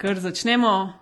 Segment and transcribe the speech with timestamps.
[0.00, 0.92] kar začnemo.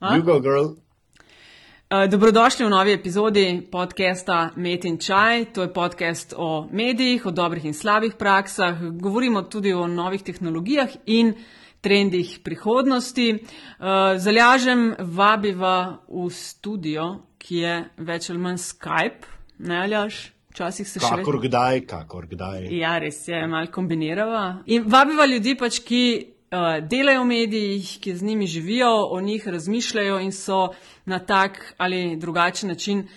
[0.00, 0.64] Jugo, girl.
[0.64, 5.52] Uh, dobrodošli v novi epizodi podcasta Met in Čaj.
[5.52, 8.80] To je podcast o medijih, o dobrih in slabih praksah.
[8.96, 11.34] Govorimo tudi o novih tehnologijah in
[11.80, 13.34] trendih prihodnosti.
[13.34, 19.28] Uh, Zalažem vabiva v studio, ki je več ali manj Skype,
[19.58, 20.32] ne aljaš?
[20.56, 21.12] Včasih se še.
[21.20, 22.70] Kakor kdaj, kakor kdaj.
[22.72, 24.62] Ja, res je, malo kombinirava.
[24.72, 29.48] In vabiva ljudi pač, ki uh, delajo v medijih, ki z njimi živijo, o njih
[29.48, 30.68] razmišljajo in so
[31.04, 33.08] na tak ali drugačen način uh,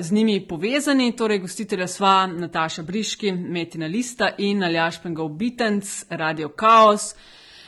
[0.00, 1.16] z njimi povezani.
[1.16, 7.14] Torej, gostitelja sva Nataša Briški, Metina Lista in Aljaš Pengov Bitenc, Radio Chaos.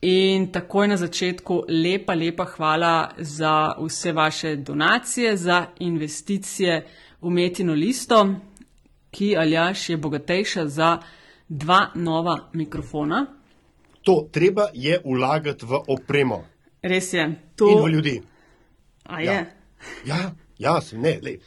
[0.00, 6.86] In takoj na začetku lepa, lepa hvala za vse vaše donacije, za investicije
[7.22, 8.34] v Metino listo,
[9.10, 10.98] ki Aljaš je bogatejša za
[11.48, 13.26] dva nova mikrofona.
[14.02, 16.53] To treba je vlagati v opremo
[16.84, 17.24] Res je.
[17.24, 18.20] in To v ljudi.
[19.04, 19.26] A je.
[19.26, 19.46] Ja.
[20.06, 21.18] Ja, ja se ne.
[21.22, 21.38] Lej.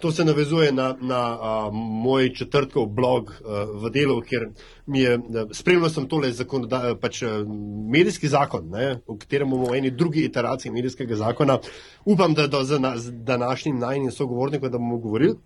[0.00, 4.48] To se navezuje na, na a, moj četrtkov blog a, v delu, kjer
[4.86, 5.18] mi je,
[5.52, 7.44] spremljal sem tole zakonoda- pač, a,
[7.88, 11.58] medijski zakon, ne, o katerem bomo v eni drugi iteraciji medijskega zakona.
[12.04, 15.36] Upam, da do, z, na, z današnjim najnim sogovornikom, da bomo govorili.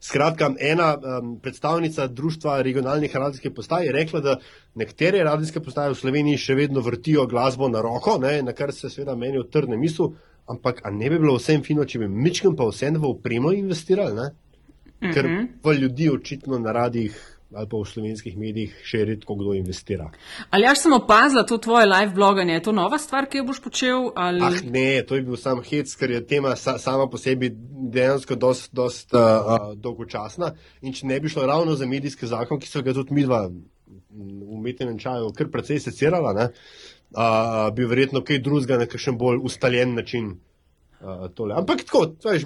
[0.00, 4.36] Skratka, ena um, predstavnica Društva regionalnih radijskih postaj je rekla, da
[4.74, 8.90] nekatere radijske postaje v Sloveniji še vedno vrtijo glasbo na roko, ne, na kar se
[8.90, 10.12] seveda meni otrne misel,
[10.46, 14.14] ampak a ne bi bilo vsem fino, če bi mičkem pa vsem v opremo investirali,
[14.14, 14.30] ne?
[14.98, 15.44] ker Mhm.
[15.62, 20.10] v ljudi očitno na radijih ali pa v slovenskih medijih še redko kdo investira.
[20.50, 22.58] Ali jaz sem opazila to tvoje live bloganje?
[22.58, 24.10] Je to nova stvar, ki jo boš počel?
[24.16, 24.42] Ali...
[24.44, 27.48] Ah, ne, to je bil sam hec, ker je tema sa, sama po sebi
[27.94, 30.52] dejansko dost, dost uh, uh, dolgočasna.
[30.84, 34.52] In če ne bi šlo ravno za medijski zakon, ki so ga tudi midva v
[34.58, 36.50] umetnem čaju kar precej secirala, ne,
[37.16, 40.34] uh, bi verjetno kaj drugega na kakšen bolj ustaljen način.
[41.34, 41.54] Tole.
[41.54, 42.42] Ampak tako, veš,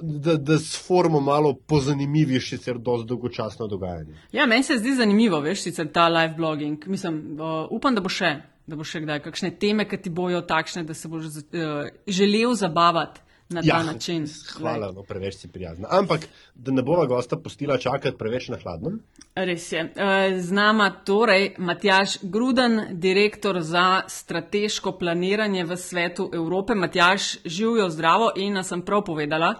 [0.00, 4.14] da, da s formo malo pozanimivi, sicer dosti dolgočasno dogajanje.
[4.32, 6.86] Ja, meni se zdi zanimivo, veš, sicer ta live blogging.
[6.86, 8.30] Mislim, uh, upam, da bo še,
[8.66, 12.54] da bo še kdaj kakšne teme, ki ti bojo takšne, da se boš uh, želel
[12.54, 14.26] zabavati na ta način.
[14.58, 15.88] hvala, no, preveč si prijazna.
[15.90, 19.00] Ampak, da ne bova gosta pustila čakati preveč na hladnem.
[19.34, 19.92] Res je.
[19.96, 26.74] Eh, Z nama torej Matjaš Gruden, direktor za strateško planiranje v svetu Evrope.
[26.74, 29.54] Matjaš, živijo zdravo in nas sem prav povedala.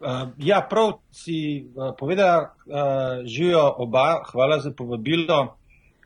[0.00, 5.56] Uh, ja, prav si uh, povedala, uh, živijo oba, hvala za povabilo.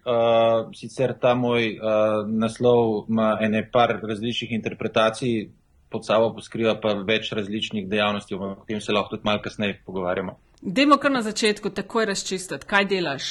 [0.01, 1.83] Uh, sicer ta moj uh,
[2.29, 5.51] naslov ima ene par različnih interpretacij,
[5.91, 10.37] pod sabo poskriva pa več različnih dejavnosti, o tem se lahko tudi malo kasneje pogovarjamo.
[10.63, 13.31] Dajmo kar na začetku takoj razčistiti, kaj delaš.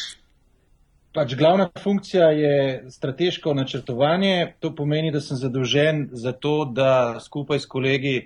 [1.14, 2.56] Pač glavna funkcija je
[2.92, 4.53] strateško načrtovanje.
[4.59, 8.18] To pomeni, da sem zadolžen za to, da skupaj s kolegi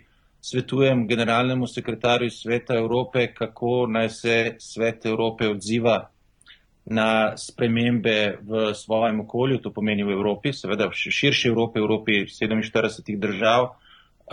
[0.43, 6.09] svetujem generalnemu sekretarju Sveta Evrope, kako naj se Svet Evrope odziva
[6.85, 12.11] na spremembe v svojem okolju, to pomeni v Evropi, seveda v širši Evropi, v Evropi
[12.27, 13.69] 47 držav,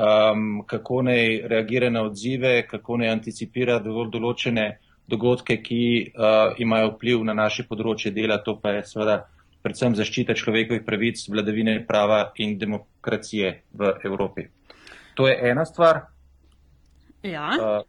[0.01, 4.67] um, kako naj reagira na odzive, kako naj anticipira dovolj določene
[5.11, 5.83] dogodke, ki
[6.15, 9.21] uh, imajo vpliv na naše področje dela, to pa je seveda
[9.61, 14.47] predvsem zaščita človekovih pravic, vladavine prava in demokracije v Evropi.
[15.19, 16.07] To je ena stvar.
[17.27, 17.83] Ja, Uh,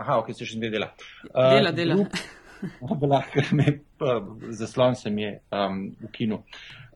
[0.00, 0.90] aha, ok, se še dve dela.
[1.30, 2.00] dela, dela.
[2.82, 4.18] Lahko me pa,
[4.56, 6.40] zaslon se mi je um, ukinil.
[6.40, 6.89] Uh,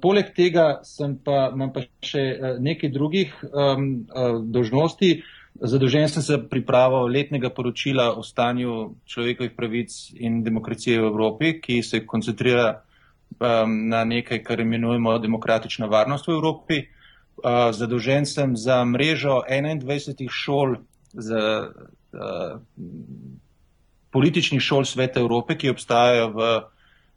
[0.00, 0.80] poleg tega
[1.24, 5.20] pa, imam pa še uh, nekaj drugih um, uh, dožnosti.
[5.60, 11.82] Zadolžen sem za pripravo letnega poročila o stanju človekovih pravic in demokracije v Evropi, ki
[11.84, 12.80] se koncentrira
[13.36, 16.80] um, na nekaj, kar imenujemo demokratična varnost v Evropi.
[17.40, 20.78] Uh, zadolžen sem za mrežo 21 šol
[21.12, 22.56] za uh,
[24.10, 26.48] političnih šol Sveta Evrope, ki obstajajo v,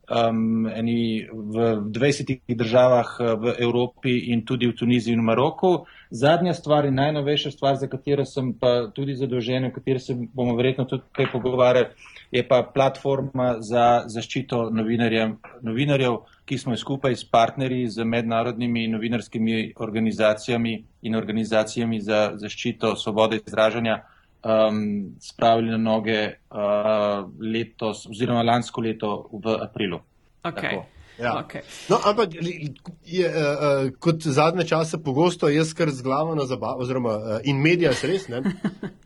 [0.10, 5.86] um, eni, v 20 državah uh, v Evropi in tudi v Tuniziji in Maroku.
[6.12, 10.56] Zadnja stvar in najnovejša stvar, za katero sem pa tudi zadolžen, o kateri se bomo
[10.56, 11.88] verjetno tudi kaj pogovarjali,
[12.32, 14.70] je pa platforma za zaščito
[15.64, 23.40] novinarjev, ki smo skupaj s partnerji, z mednarodnimi novinarskimi organizacijami in organizacijami za zaščito svobode
[23.48, 24.04] izražanja
[24.44, 30.00] um, spravili na noge uh, letos, oziroma lansko leto v aprilu.
[30.44, 30.82] Okay.
[31.20, 31.44] Ja.
[31.46, 31.62] Okay.
[31.90, 32.34] No, ampak
[33.06, 37.62] je, uh, kot zadnje čase pogosto jaz kar z glavo na zabavo, oziroma uh, in
[37.62, 38.44] medija se res ne.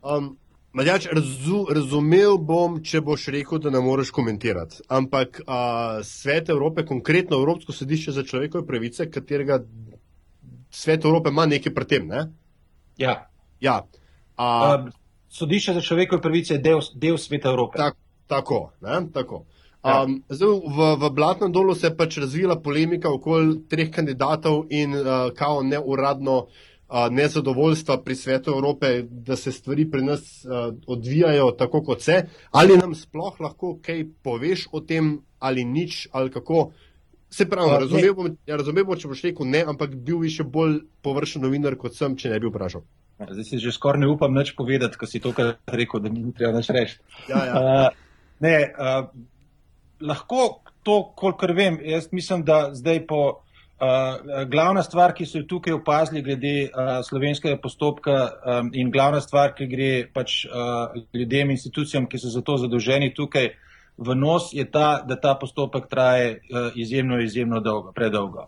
[0.02, 0.38] Um,
[0.78, 4.84] Madjač, razu, razumel bom, če boš rekel, da ne moreš komentirati.
[4.94, 9.58] Ampak uh, Svet Evrope, konkretno Evropsko sodišče za človekove pravice, katerega
[10.70, 12.06] Svet Evrope ima nekaj pri tem.
[12.12, 12.28] Ne?
[13.02, 13.16] Ja.
[13.64, 13.80] ja.
[14.38, 14.94] Uh, uh,
[15.30, 17.78] sodišče za človekove pravice je del, del Sveta Evrope.
[17.78, 17.96] Tak,
[18.28, 18.72] tako.
[19.14, 19.46] tako.
[19.88, 24.96] Um, zdaj, v, v Blatnem dolu se je pač razvila polemika okoli treh kandidatov in
[24.96, 31.52] uh, kao neuradno uh, nezadovoljstva pri svetu Evrope, da se stvari pri nas uh, odvijajo
[31.52, 32.26] tako, kot se.
[32.52, 36.72] Ali nam sploh lahko kaj poveš o tem, ali nič, ali kako?
[37.30, 40.32] Se pravi, uh, razumel, bom, ja, razumel bom, če boš rekel ne, ampak bil bi
[40.32, 42.84] še bolj površen novinar kot sem, če ne bi vprašal.
[43.18, 45.34] Zdaj si že skoraj ne upam več povedati, ko si to
[45.66, 47.00] rekel, da mi ni treba več reči.
[47.30, 47.54] Ja, ja.
[47.58, 49.10] uh, ne, uh,
[50.06, 53.22] lahko to, kolikor vem, jaz mislim, da zdaj po
[53.82, 59.22] uh, glavna stvar, ki so jo tukaj opazili glede uh, slovenskega postopka um, in glavna
[59.22, 63.50] stvar, ki gre pač uh, ljudem, institucijam, ki so za to zadolženi tukaj
[63.98, 68.48] v nos, je ta, da ta postopek traje uh, izjemno, izjemno dolgo, predolgo.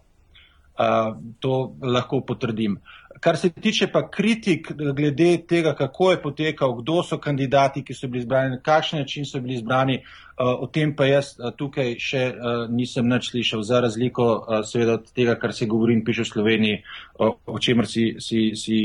[0.80, 2.78] Uh, to lahko potrdim.
[3.20, 8.08] Kar se tiče pa kritik glede tega, kako je potekal, kdo so kandidati, ki so
[8.08, 11.96] bili izbrani, na kakšen način so bili izbrani, uh, o tem pa jaz uh, tukaj
[12.00, 12.22] še
[12.70, 14.28] nisem nič slišal, za razliko
[14.64, 16.78] seveda od tega, kar se govori in piše v Sloveniji,
[17.20, 18.80] o, čemer si, si, si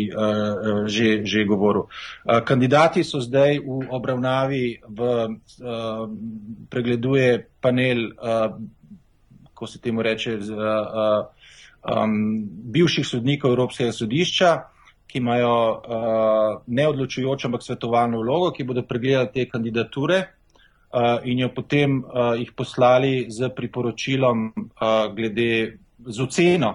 [0.87, 1.87] že, že govoril.
[2.45, 5.01] Kandidati so zdaj v obravnavi, v,
[6.71, 8.11] pregleduje panel,
[9.55, 10.51] ko se temu reče, z,
[11.85, 14.53] um, bivših sodnikov Evropskega sodišča,
[15.07, 21.51] ki imajo uh, neodločujoč, ampak svetovalno vlogo, ki bodo pregledali te kandidature uh, in jo
[21.55, 26.73] potem uh, jih poslali z priporočilom uh, glede z oceno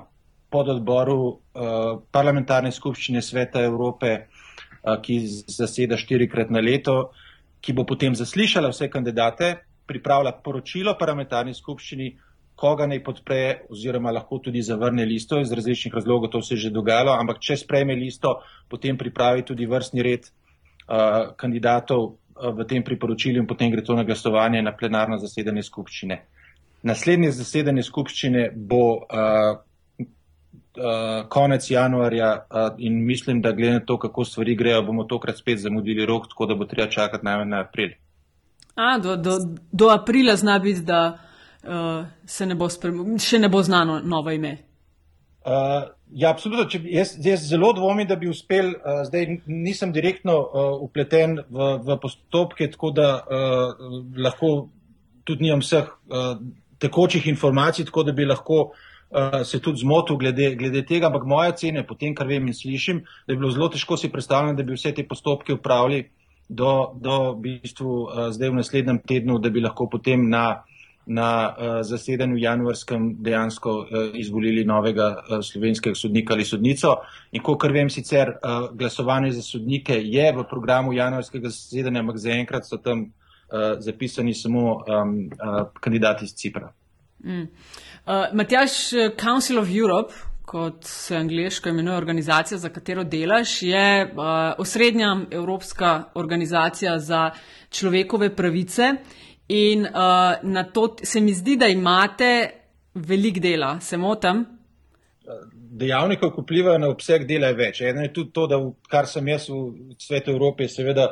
[0.50, 7.12] pod odboru uh, parlamentarne skupščine Sveta Evrope, uh, ki zaseda štirikrat na leto,
[7.60, 9.58] ki bo potem zaslišala vse kandidate,
[9.90, 12.14] pripravila poročilo parlamentarni skupščini,
[12.60, 13.42] koga naj podpre,
[13.72, 17.56] oziroma lahko tudi zavrne listo iz različnih razlogov, to se je že dogajalo, ampak če
[17.58, 23.72] sprejme listo, potem pripravi tudi vrstni red uh, kandidatov uh, v tem priporočilju in potem
[23.72, 26.20] gre to na glasovanje na plenarno zasedanje skupščine.
[26.84, 29.56] Naslednje zasedanje skupščine bo uh,
[30.04, 35.40] uh, konec januarja uh, in mislim, da glede na to, kako stvari grejo, bomo tokrat
[35.40, 37.96] spet zamudili rok, tako da bo treba čakati najmanj na april.
[38.76, 39.40] A, do, do,
[39.72, 41.29] do aprila zna biti, da
[41.64, 44.58] uh, se ne bo, še ne bo znano novo ime.
[45.40, 46.66] Uh, ja, absolutno.
[46.70, 48.74] Če, jaz, jaz zelo dvomim, da bi uspel.
[48.76, 53.90] Uh, zdaj nisem direktno uh, upleten v, v postopke, tako da uh,
[54.20, 54.70] lahko
[55.28, 56.36] tudi nimam vseh uh,
[56.82, 61.08] tekočih informacij, tako da bi lahko uh, se tudi zmotil glede, glede tega.
[61.08, 64.12] Ampak moja cena, po tem, kar vem in slišim, da je bilo zelo težko si
[64.12, 66.10] predstavljati, da bi vse te postopke upravili
[66.50, 70.64] do, do bistvu uh, zdaj v naslednjem tednu, da bi lahko potem na
[71.10, 76.96] na uh, zasedanju januarskem dejansko uh, izvolili novega uh, slovenskega sodnika ali sodnico.
[77.32, 82.22] In ko kar vem, sicer uh, glasovanje za sodnike je v programu januarskega zasedanja, ampak
[82.22, 86.74] zaenkrat so tam uh, zapisani samo um, uh, kandidati iz Cipra.
[87.24, 87.42] Mm.
[87.42, 88.72] Uh, Matjaš,
[89.18, 90.14] Council of Europe,
[90.46, 94.22] kot se angliško imenuje organizacija, za katero delaš, je uh,
[94.58, 97.32] osrednja evropska organizacija za
[97.70, 98.94] človekove pravice.
[99.50, 102.50] In uh, na to se mi zdi, da imate
[102.94, 104.46] velik dela, se motim.
[105.80, 107.82] Dejavnikov, ki vplivajo na obseg dela, je več.
[107.82, 108.60] Eno je tudi to, da
[108.92, 111.08] kar sem jaz v svetu Evrope, je seveda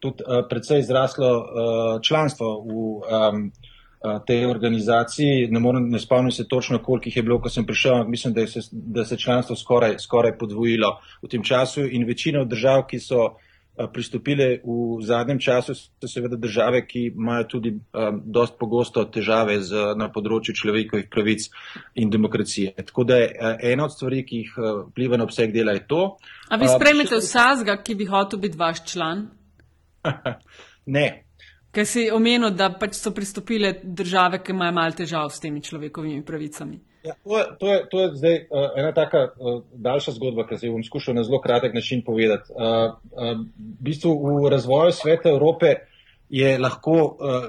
[0.00, 5.48] tudi uh, predvsej izraslo uh, članstvo v um, uh, tej organizaciji.
[5.52, 8.34] Ne, moram, ne spomnim se točno, koliko jih je bilo, ko sem prišel, ampak mislim,
[8.34, 13.00] da, se, da se članstvo skoraj, skoraj podvojilo v tem času in večina držav, ki
[13.04, 13.34] so
[13.92, 19.92] pristopile v zadnjem času, so seveda države, ki imajo tudi um, dost pogosto težave z,
[19.96, 21.48] na področju človekovih pravic
[21.94, 22.72] in demokracije.
[22.86, 24.56] Tako da je ena od stvari, ki jih
[24.90, 26.02] vpliva na obseg dela, je to.
[26.48, 29.28] A vi spremete vsazga, ki bi hotel biti vaš član?
[30.96, 31.06] ne.
[31.76, 36.24] Ker si omenil, da pač so pristopile države, ki imajo malo težav s temi človekovimi
[36.24, 36.78] pravicami.
[37.06, 40.58] Ja, to, je, to, je, to je zdaj uh, ena taka uh, daljša zgodba, ki
[40.58, 42.50] se jo bom skušal na zelo kratek način povedati.
[42.50, 45.74] Uh, uh, v bistvu v razvoju sveta Evrope
[46.28, 47.46] je lahko uh,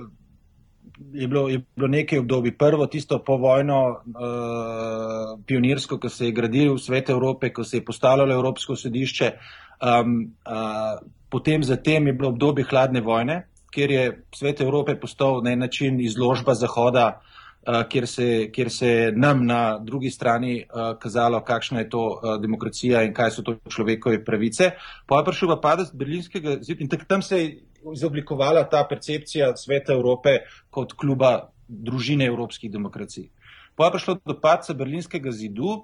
[1.13, 2.57] je bilo, je bilo nekaj obdobij.
[2.57, 8.33] Prvo, tisto povojno uh, pionirsko, ko se je gradilo svet Evrope, ko se je postavljalo
[8.33, 9.31] Evropsko sodišče.
[9.81, 10.99] Um, uh,
[11.29, 15.99] potem zatem je bilo obdobje hladne vojne, kjer je svet Evrope postal na en način
[16.01, 17.37] izložba Zahoda, uh,
[17.89, 22.36] kjer, se, kjer se je nam na drugi strani uh, kazalo, kakšna je to uh,
[22.41, 24.71] demokracija in kaj so to človekove pravice.
[25.05, 27.50] Pa je prišel pa padec berlinskega zida in tam se je
[27.93, 33.29] izoblikovala ta percepcija sveta Evrope kot kluba družine evropskih demokracij.
[33.75, 35.83] Pa je prišlo do padca berlinskega zidu,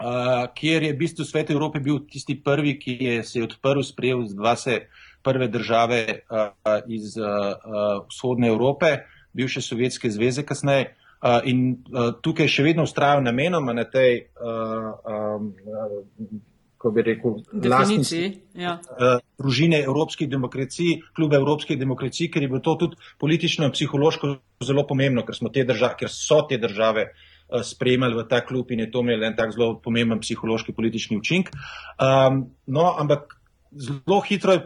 [0.00, 3.82] Uh, kjer je v bistvu svet Evrope bil tisti prvi, ki je se je odprl,
[3.84, 4.86] sprejel dva se
[5.22, 8.94] prve države uh, iz uh, uh, vzhodne Evrope,
[9.32, 10.94] bivše Sovjetske zveze kasneje.
[11.20, 11.58] Uh, in
[11.92, 16.30] uh, tukaj še vedno ustrajajo namenoma na tej, uh, um, uh,
[16.80, 18.78] ko bi rekel, definiciji ja.
[18.80, 24.30] uh, družine evropskih demokracij, klube evropskih demokracij, ker je bilo to tudi politično in psihološko
[24.64, 28.86] zelo pomembno, ker, te države, ker so te države uh, spremljali v ta klub in
[28.86, 31.52] je to imel en tak zelo pomemben psihološki politični učink.
[32.00, 33.39] Um, no, ampak
[33.72, 34.62] zelo hitro uh,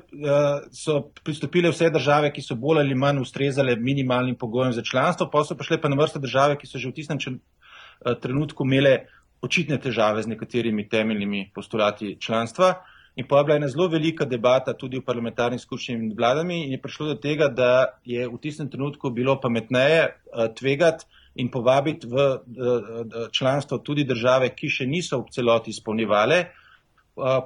[0.73, 5.45] so pristopile vse države, ki so bolj ali manj ustrezale minimalnim pogojem za članstvo, pa
[5.45, 9.07] so prišle pa na vrste države, ki so že v tistem čem, uh, trenutku imele
[9.43, 12.75] očitne težave z nekaterimi temeljnimi postulati članstva.
[13.17, 16.73] In pa je bila ena zelo velika debata tudi v parlamentarni skupščini med vladami in
[16.73, 22.07] je prišlo do tega, da je v tistem trenutku bilo pametneje uh, tvegati in povabiti
[22.07, 26.53] v eh, eh, članstvo tudi države, ki še niso v celoti izpolnjevale, eh,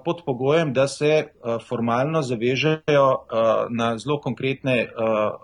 [0.04, 1.28] pod pogojem, da se
[1.68, 3.08] formalno zavežejo
[3.70, 4.88] na zelo konkretne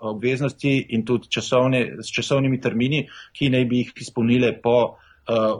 [0.01, 3.05] obveznosti in tudi časovne, s časovnimi termini,
[3.37, 4.97] ki naj bi jih izpolnile po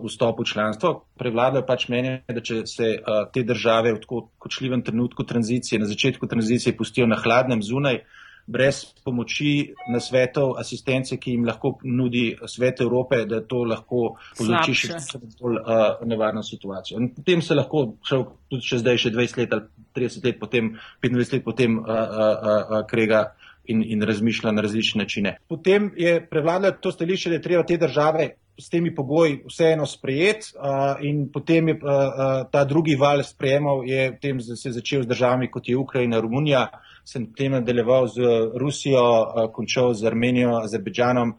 [0.04, 0.94] vstopu v članstvo.
[1.18, 2.92] Prevladajo pač mnenje, da če se
[3.34, 8.04] te države v tako kočljivem trenutku tranzicije, na začetku tranzicije pustijo na hladnem zunaj,
[8.48, 14.76] brez pomoči na svetov, asistence, ki jim lahko nudi svet Evrope, da to lahko povzroči
[14.78, 15.00] še
[15.42, 17.00] bolj uh, nevarno situacijo.
[17.02, 20.76] In potem se lahko šel tudi še zdaj, še 20 let ali 30 let potem,
[21.02, 22.00] 25 let potem uh, uh,
[22.46, 23.26] uh, krega
[23.66, 25.38] in, in razmišlja na različne načine.
[25.50, 30.52] Potem je prevladalo to stališče, da je treba te države s temi pogoji vseeno sprejet
[30.56, 35.08] uh, in potem je uh, uh, ta drugi val sprejemal, je potem se začel z
[35.08, 38.22] državami kot je Ukrajina, Romunija, uh, sem potem nadaljeval z
[38.58, 39.06] Rusijo,
[39.54, 41.36] končal z Armenijo, Azerbejdžanom,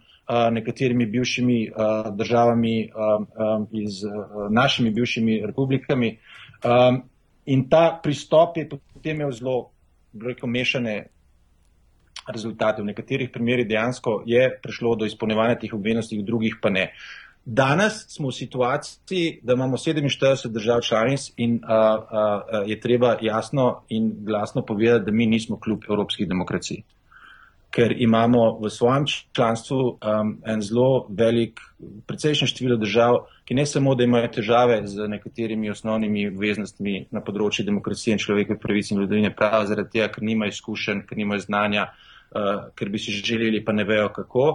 [0.52, 1.58] nekaterimi bivšimi
[2.14, 2.90] državami
[3.72, 4.02] iz
[4.50, 6.18] našimi bivšimi republikami.
[7.46, 9.70] In ta pristop je potem imel zelo,
[10.22, 10.96] rekel, mešane
[12.32, 12.82] rezultate.
[12.82, 16.90] V nekaterih primerjih dejansko je prišlo do izpolnjevanja teh obveznosti, v drugih pa ne.
[17.46, 23.16] Danes smo v situaciji, da imamo 47 držav članic in a, a, a, je treba
[23.22, 26.82] jasno in glasno povedati, da mi nismo kljub evropskih demokracij.
[27.70, 31.60] Ker imamo v svojem članstvu um, en zelo velik,
[32.06, 37.66] precejšnje število držav, ki ne samo, da imajo težave z nekaterimi osnovnimi obveznostmi na področju
[37.66, 41.90] demokracije in človekove pravice in vladavine prava, zaradi tega, ker nimajo izkušenj, ker nimajo znanja,
[41.92, 42.15] uh,
[42.76, 44.46] ker bi si želeli, pa ne vejo kako.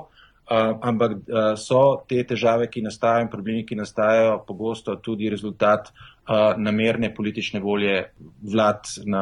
[0.51, 5.91] Uh, ampak uh, so te težave, ki nastajajo in problemi, ki nastajajo, pogosto tudi rezultat
[5.93, 8.09] uh, namerne politične volje
[8.51, 9.21] vlad na,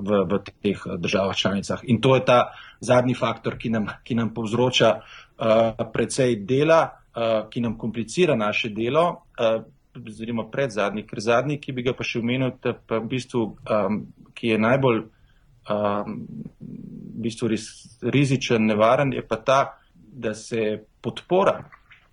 [0.00, 1.82] v, v teh državah članicah.
[1.92, 2.38] In to je ta
[2.80, 8.72] zadnji faktor, ki nam, ki nam povzroča uh, precej dela, uh, ki nam komplicira naše
[8.72, 9.26] delo.
[9.36, 9.60] Uh,
[9.92, 13.98] Zremo pred zadnji, ker zadnji, ki bi ga pa še omenil, pa v bistvu, um,
[14.32, 15.02] ki je najbolj
[15.70, 16.18] um,
[16.60, 17.68] v bistvu ris,
[18.02, 19.60] rizičen, nevaren, je pa ta,
[19.94, 21.60] da se podpora,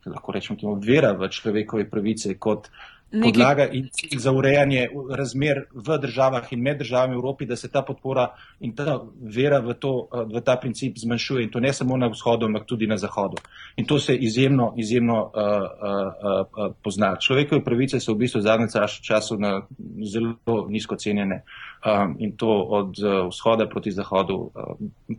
[0.05, 2.69] lahko rečemo, temu vera v človekove pravice kot
[3.11, 3.31] Neki...
[3.31, 4.87] podlaga in cilj za urejanje
[5.17, 8.27] razmer v državah in med državami v Evropi, da se ta podpora
[8.59, 12.45] in ta vera v, to, v ta princip zmanjšuje in to ne samo na vzhodu,
[12.45, 13.41] ampak tudi na zahodu.
[13.77, 17.15] In to se izjemno, izjemno uh, uh, uh, pozna.
[17.17, 18.69] Človekove pravice so v bistvu v zadnjem
[19.01, 19.61] času na
[20.05, 22.93] zelo nizko cenjene um, in to od
[23.29, 24.51] vzhoda proti zahodu uh,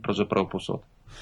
[0.03, 0.79] pravzaprav posod.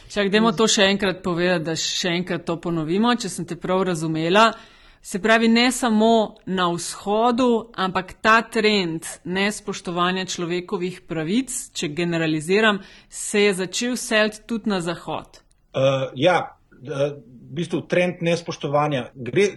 [0.10, 3.88] Čak, dajmo to še enkrat povedati, da še enkrat to ponovimo, če sem te prav
[3.90, 4.52] razumela.
[5.02, 13.46] Se pravi, ne samo na vzhodu, ampak ta trend nespoštovanja človekovih pravic, če generaliziram, se
[13.48, 15.40] je začel seliti tudi na zahod.
[15.72, 19.48] Uh, ja, uh, v bistvu trend nespoštovanja gre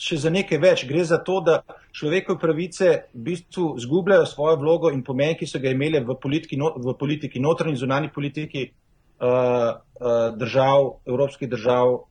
[0.00, 0.84] še za nekaj več.
[0.88, 1.60] Gre za to, da
[1.92, 6.56] človekove pravice v bistvu zgubljajo svojo vlogo in pomen, ki so ga imele v politiki,
[6.56, 8.70] no, v politiki notranji in zunani politiki
[10.36, 12.04] držav, evropskih držav uh,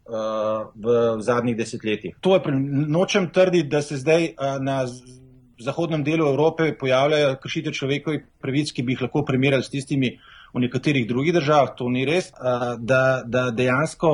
[0.76, 2.16] v zadnjih desetletjih.
[2.22, 2.42] To je,
[2.88, 4.28] nočem trditi, da se zdaj
[4.62, 4.84] na
[5.60, 10.14] zahodnem delu Evrope pojavljajo kršitev človekovih pravic, ki bi jih lahko primerjali s tistimi
[10.54, 12.32] v nekaterih drugih državah, to ni res,
[12.78, 14.14] da, da dejansko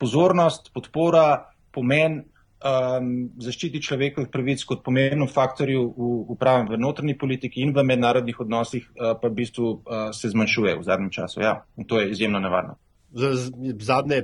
[0.00, 2.24] pozornost, podpora, pomen
[2.62, 3.08] um,
[3.42, 8.40] zaščiti človekovih pravic kot pomembnem faktorju v, v pravem v notrni politiki in v mednarodnih
[8.40, 11.42] odnosih uh, pa v bistvu uh, se zmanjšuje v zadnjem času.
[11.42, 12.78] Ja, in to je izjemno nevarno.
[13.12, 13.34] Za
[13.80, 14.22] zadnje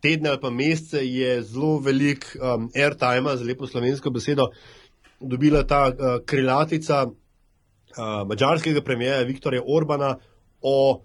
[0.00, 4.48] tedne ali pa mesece je zelo velik um, airtime, za lepo slovensko besedo,
[5.20, 10.16] dobila ta uh, krilatica uh, mađarskega premijeja Viktorja Orbana
[10.60, 11.02] o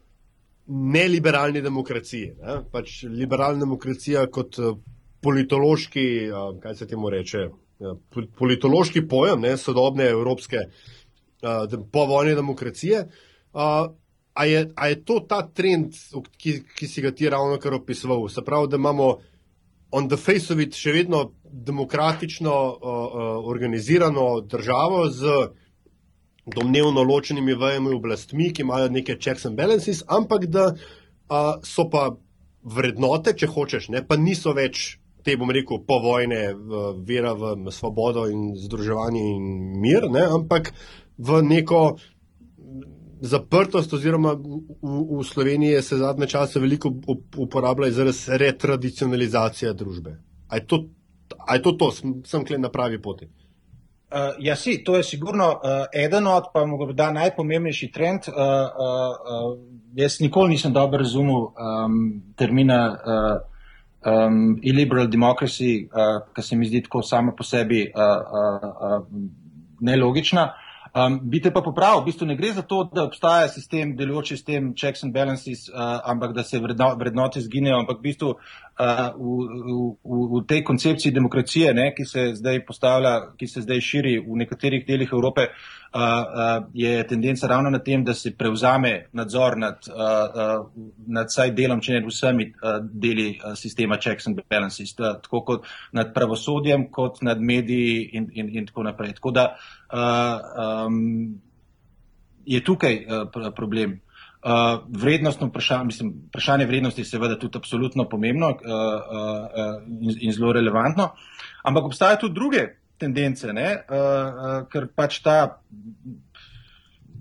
[0.68, 2.36] neliberalni demokraciji.
[2.42, 2.62] Ne?
[2.72, 4.78] Pač liberalna demokracija kot uh,
[5.22, 6.06] politološki,
[6.64, 7.48] kaj se temu reče,
[8.40, 10.66] politološki pojem ne, sodobne evropske
[11.92, 13.06] povojne demokracije.
[14.36, 15.96] A je, a je to ta trend,
[16.38, 18.28] ki, ki si ga ti ravno kar opisoval?
[18.30, 19.18] Se pravi, da imamo
[19.92, 25.38] on the face of it še vedno demokratično uh, uh, organizirano državo z
[26.46, 32.10] domnevno ločenimi vejami oblastmi, ki imajo neke checks and balances, ampak da uh, so pa
[32.62, 36.42] vrednote, če hočeš, ne, pa niso več te, bom rekel, povojne,
[37.06, 39.48] vera v svobodo in združevanje in
[39.82, 40.70] mir, ne, ampak
[41.18, 41.98] v neko
[43.26, 46.92] zaprtost, oziroma v, v Sloveniji se zadnje čase veliko
[47.38, 50.20] uporablja izraz retradicionalizacija družbe.
[50.48, 50.84] A je to,
[51.48, 53.26] a je to, to sem, sem kle na pravi poti?
[54.06, 58.30] Uh, ja, si, to je sigurno uh, eden od, pa morda najpomembnejši trend.
[58.30, 58.46] Uh, uh,
[59.50, 59.58] uh,
[59.98, 63.55] jaz nikoli nisem dobro razumel um, termina uh,
[64.06, 69.08] um, illiberal democracy, uh, ki se mi zdi tako sama po sebi uh, uh, uh,
[69.82, 70.54] nelogična.
[70.96, 74.70] Um, Bite pa popravil, v bistvu ne gre za to, da obstaja sistem, delujoči sistem
[74.80, 78.30] checks and balances, uh, ampak da se vredno, vrednote zginejo, ampak v bistvu
[78.80, 83.82] uh, v, v, v tej koncepciji demokracije, ne, ki se zdaj postavlja, ki se zdaj
[83.82, 89.58] širi v nekaterih delih Evrope, uh, je tendenca ravno na tem, da se prevzame nadzor
[89.58, 89.88] nad,
[91.08, 92.50] nad saj delom, če ne vsemi
[92.92, 98.68] deli sistema checks and balances, tako kot nad pravosodjem, kot nad mediji in, in, in
[98.68, 99.16] tako naprej.
[99.20, 99.46] Tako da
[99.88, 101.40] um,
[102.46, 103.06] je tukaj
[103.56, 104.00] problem.
[104.46, 110.34] Uh, vrednostno vprašanje, mislim, vprašanje vrednosti je seveda tudi absolutno pomembno uh, uh, in, in
[110.34, 111.08] zelo relevantno,
[111.64, 112.66] ampak obstajajo tudi druge
[112.98, 115.62] tendence, uh, uh, ker pač ta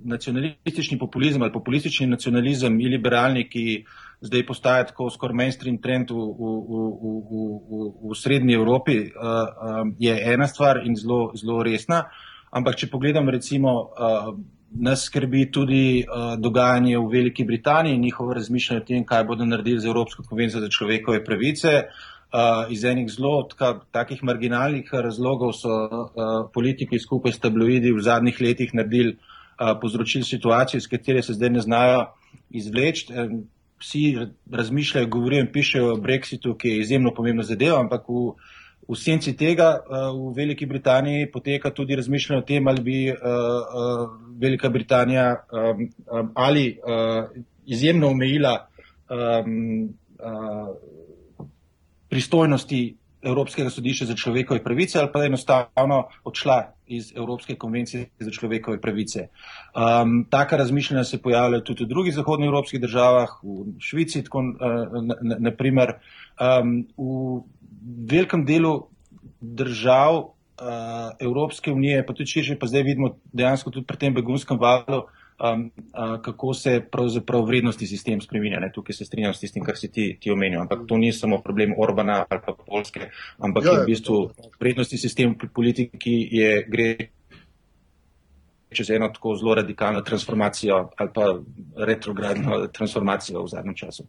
[0.05, 3.85] nacionalistični populizem ali populistični nacionalizem in liberalni, ki
[4.20, 9.81] zdaj postaja tako skoraj mainstream trend v, v, v, v, v, v srednji Evropi, uh,
[9.81, 12.05] um, je ena stvar in zelo, zelo resna.
[12.55, 14.35] Ampak, če pogledam, recimo, uh,
[14.75, 19.47] nas skrbi tudi uh, dogajanje v Veliki Britaniji in njihovo razmišljanje o tem, kaj bodo
[19.47, 21.69] naredili z Evropsko konvencijo za človekove pravice.
[21.69, 23.49] Uh, Uh, iz enih zelo
[23.95, 30.27] takih marginalnih razlogov so uh, politiki skupaj s tabloidi v zadnjih letih naredili, uh, povzročili
[30.27, 32.01] situacijo, iz katere se zdaj ne znajo
[32.51, 33.07] izvleči.
[33.79, 34.03] Vsi
[34.51, 38.35] razmišljajo, govorijo in pišejo o Brexitu, ki je izjemno pomembna zadeva, ampak v,
[38.88, 43.16] v senci tega uh, v Veliki Britaniji poteka tudi razmišljanje o tem, ali bi uh,
[43.16, 45.44] uh, Velika Britanija
[46.35, 46.79] ali
[47.66, 48.68] izjemno omejila
[52.09, 58.81] pristojnosti Evropskega sodišča za človekove pravice ali pa enostavno odšla iz Evropske konvencije za človekove
[58.81, 59.29] pravice.
[59.75, 64.53] Um, taka razmišljanja se pojavljajo tudi v drugih zahodnoevropskih državah, v Švici, tako uh,
[65.38, 65.94] naprimer.
[66.40, 67.40] Um, v
[67.85, 68.88] velikem delu
[69.40, 70.31] držav uh,
[71.20, 75.70] Evropske unije, pa tudi širše, pa zdaj vidimo dejansko tudi pri tem begunskem valu, um,
[75.92, 78.61] uh, kako se pravzaprav vrednostni sistem spremenja.
[78.61, 78.73] Ne?
[78.73, 80.61] Tukaj se strinjam s tistim, kar si ti, ti omenil.
[80.61, 84.20] Ampak to ni samo problem Orbana ali pa Polske, ampak ja, je v bistvu
[84.61, 86.97] vrednostni sistem pri politiki je, gre
[88.75, 91.38] čez eno tako zelo radikalno transformacijo ali pa
[91.77, 94.05] retrogradno transformacijo v zadnjem času.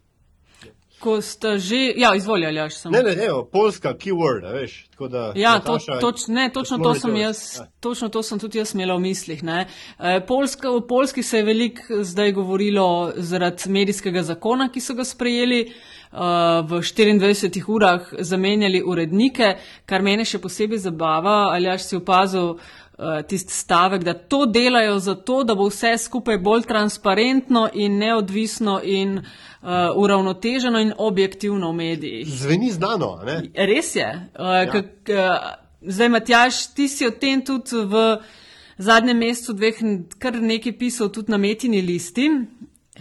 [1.06, 2.96] Ko ste že, ja, izvolili, ali še samo.
[2.96, 4.72] Ne, ne, ne, polska keyword, veš.
[4.98, 7.66] Da, ja, Nataša, to, toč, ne, točno to sem jaz, ja.
[7.80, 9.44] točno to sem tudi jaz imela v mislih.
[9.46, 9.66] E,
[10.26, 15.68] Polska, v Polski se je veliko zdaj govorilo zaradi medijskega zakona, ki so ga sprejeli.
[16.16, 19.56] Uh, v 24 urah zamenjali urednike,
[19.90, 25.00] kar mene še posebej zabava, ali až si opazil uh, tisti stavek, da to delajo
[25.02, 29.26] zato, da bo vse skupaj bolj transparentno in neodvisno in uh,
[29.66, 32.28] uh, uravnoteženo in objektivno v medijih.
[32.28, 33.20] Zveni znano.
[33.26, 33.42] Ne?
[33.54, 34.28] Res je.
[34.38, 34.70] Uh, ja.
[34.72, 35.48] kak, uh,
[35.80, 38.04] zdaj, Matjaš, ti si o tem tudi v
[38.78, 39.82] zadnjem mesecu dveh
[40.18, 42.30] kar nekaj pisal tudi na metini listi.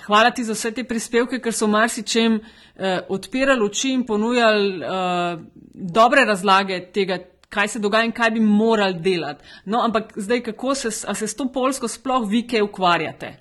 [0.06, 5.39] Hvala ti za vse te prispevke, ker so marsičem uh, odpirali oči in ponujali uh,
[5.73, 9.45] dobre razlage tega, kaj se dogaja in kaj bi morali delati.
[9.65, 13.36] No, ampak zdaj, kako se, se s to polsko sploh vi kaj ukvarjate?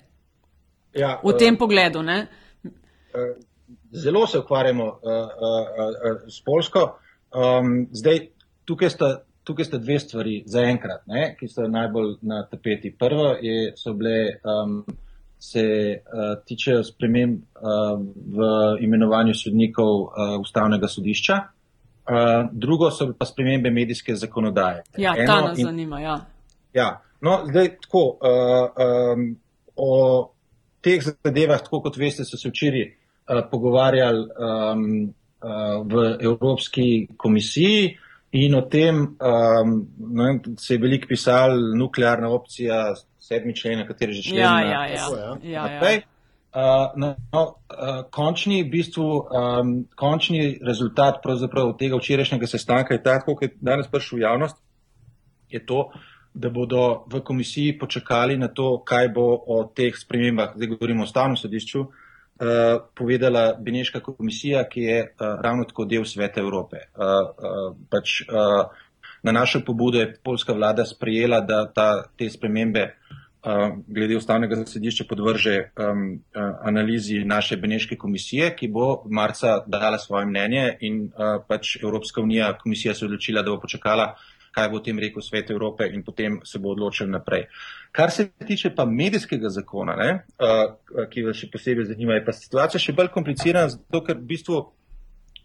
[0.95, 2.03] Ja, v tem pogledu.
[2.03, 2.27] Ne?
[3.91, 6.99] Zelo se ukvarjamo uh, uh, s Polsko.
[7.35, 8.19] Um, zdaj,
[8.65, 9.09] tukaj sta,
[9.43, 11.01] tukaj sta dve stvari zaenkrat,
[11.39, 12.91] ki so najbolj na tapeti.
[12.99, 14.83] Prvo je, so bile, um,
[15.39, 15.65] se
[15.97, 17.99] uh, tičejo sprememb uh,
[18.37, 18.49] v
[18.85, 21.39] imenovanju sodnikov uh, ustavnega sodišča.
[22.05, 24.83] Uh, drugo so pa spremembe medijske zakonodaje.
[24.97, 25.99] Ja, Eno ta nas in, zanima.
[25.99, 26.19] Ja.
[26.73, 26.89] Ja,
[27.21, 28.05] no, zdaj tako.
[28.21, 28.69] Uh,
[29.15, 29.25] um,
[29.75, 29.89] o
[30.81, 33.04] teh zadevah, tako kot veste, so se včeraj uh,
[33.51, 37.97] pogovarjali um, uh, v Evropski komisiji
[38.31, 44.13] in o tem um, no, se je veliko pisal nuklearna opcija, sedmi člen, na kateri
[44.13, 44.39] že člen.
[44.39, 45.07] Ja, ja, ja.
[45.43, 45.67] ja.
[45.69, 46.01] ja, ja.
[46.55, 46.61] Uh,
[46.95, 51.19] no, no, uh, končni, v bistvu, um, končni rezultat
[51.79, 54.55] tega včerajšnjega sestanka je ta, kot je danes prišel v javnost,
[55.51, 55.89] je to,
[56.33, 61.07] da bodo v komisiji počakali na to, kaj bo o teh spremembah, zdaj govorimo o
[61.07, 62.04] stavnem sodišču, uh,
[62.95, 66.77] povedala Beneška komisija, ki je uh, ravno tako del Sveta Evrope.
[66.95, 68.67] Uh, uh, pač, uh,
[69.23, 75.07] na našo pobudo je polska vlada sprejela, da ta, te spremembe uh, glede ustavnega sodišča
[75.09, 76.03] podvrže um,
[76.35, 82.21] uh, analizi naše Beneške komisije, ki bo marca dala svoje mnenje in uh, pač Evropska
[82.21, 84.15] unija, komisija se odločila, da bo počakala
[84.55, 87.47] kaj bo o tem rekel svet Evrope in potem se bo odločil naprej.
[87.91, 92.35] Kar se tiče pa medijskega zakona, ne, uh, ki vas še posebej zanima, je pa
[92.35, 94.61] situacija še bolj komplicirana, zato ker v bistvu,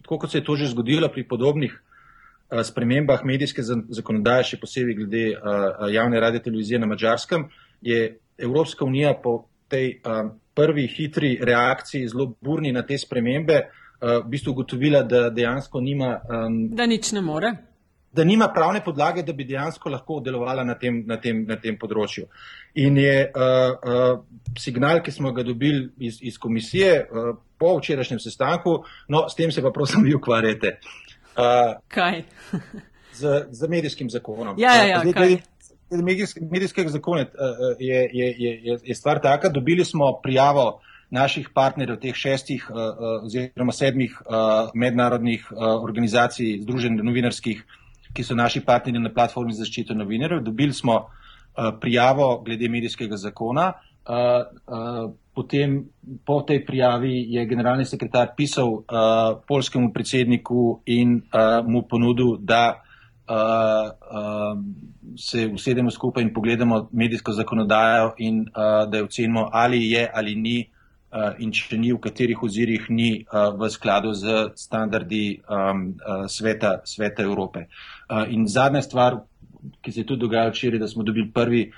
[0.04, 4.98] tako kot se je to že zgodilo pri podobnih uh, spremembah medijske zakonodaje, še posebej
[5.02, 7.48] glede uh, javne radio televizije na Mačarskem,
[7.82, 14.20] je Evropska unija po tej um, prvi hitri reakciji, zelo burni na te spremembe, uh,
[14.22, 16.14] v bistvu ugotovila, da dejansko nima.
[16.30, 17.69] Um, da nič ne more
[18.12, 21.76] da nima pravne podlage, da bi dejansko lahko delovala na tem, na tem, na tem
[21.78, 22.26] področju.
[22.82, 28.22] In je uh, uh, signal, ki smo ga dobili iz, iz komisije uh, po včerajšnjem
[28.22, 30.78] sestanku, no, s tem se pa prosim vi ukvarjate.
[31.36, 32.24] Uh, kaj?
[33.20, 34.58] z, z medijskim zakonom.
[34.58, 35.38] Ja, ja, ja, uh,
[36.50, 37.26] medijskega zakona
[37.78, 44.14] je, je, je, je stvar taka, dobili smo prijavo naših partnerjev, teh šestih oziroma sedmih
[44.78, 47.64] mednarodnih organizacij, združenj novinarskih,
[48.12, 50.42] ki so naši partnerji na platformi za zaščito novinarjev.
[50.42, 53.72] Dobili smo uh, prijavo glede medijskega zakona.
[54.08, 54.14] Uh,
[54.66, 55.84] uh, potem
[56.26, 58.82] po tej prijavi je generalni sekretar pisal uh,
[59.48, 62.80] polskemu predsedniku in uh, mu ponudil, da
[63.28, 63.36] uh,
[64.10, 64.58] uh,
[65.16, 70.34] se usedemo skupaj in pogledamo medijsko zakonodajo in uh, da jo ocenimo, ali je ali
[70.34, 70.58] ni
[71.12, 76.26] uh, in če ni, v katerih ozirih ni uh, v skladu z standardi um, uh,
[76.26, 77.60] sveta, sveta Evrope.
[77.60, 79.20] Uh, In zadnja stvar,
[79.80, 81.70] ki se je tudi dogajala včeraj, da smo dobili prvi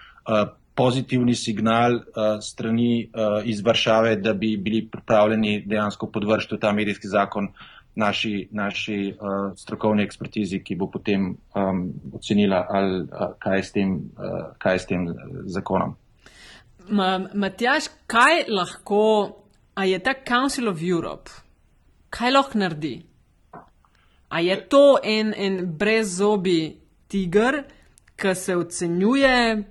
[0.74, 1.98] pozitivni signal
[2.40, 3.10] strani
[3.44, 7.48] iz Varšave, da bi bili pripravljeni dejansko podvršiti ta medijski zakon
[7.94, 9.14] naši, naši
[9.56, 11.82] strokovni ekspertizi, ki bo potem um,
[12.14, 13.04] ocenila, ali,
[13.38, 13.98] kaj, je tem,
[14.58, 15.06] kaj je s tem
[15.46, 15.96] zakonom.
[17.34, 19.04] Matjaš, kaj lahko,
[19.74, 21.30] a je ta Council of Europe,
[22.10, 22.96] kaj lahko naredi?
[24.32, 26.76] A je to en, en brezzobi
[27.08, 27.62] tiger,
[28.16, 29.64] ki se ocenjuje,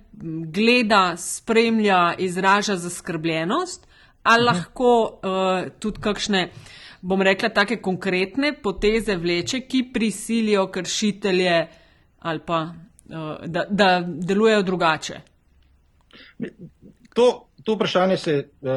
[0.54, 3.88] gleda, spremlja, izraža zaskrbljenost,
[4.22, 4.46] ali mhm.
[4.46, 6.44] lahko uh, tudi kakšne,
[7.02, 11.66] bom rekla, take konkretne poteze vleče, ki prisilijo kršitelje
[12.18, 15.20] ali pa uh, da, da delujejo drugače?
[17.14, 18.36] To, to vprašanje se.
[18.60, 18.70] Uh,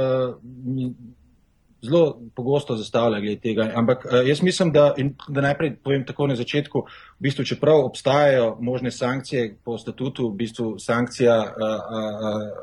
[1.85, 3.69] zelo pogosto zastavlja glede tega.
[3.75, 4.93] Ampak eh, jaz mislim, da,
[5.27, 6.85] da najprej povem tako na začetku,
[7.19, 12.01] v bistvu, čeprav obstajajo možne sankcije po statutu, v bistvu sankcija a, a,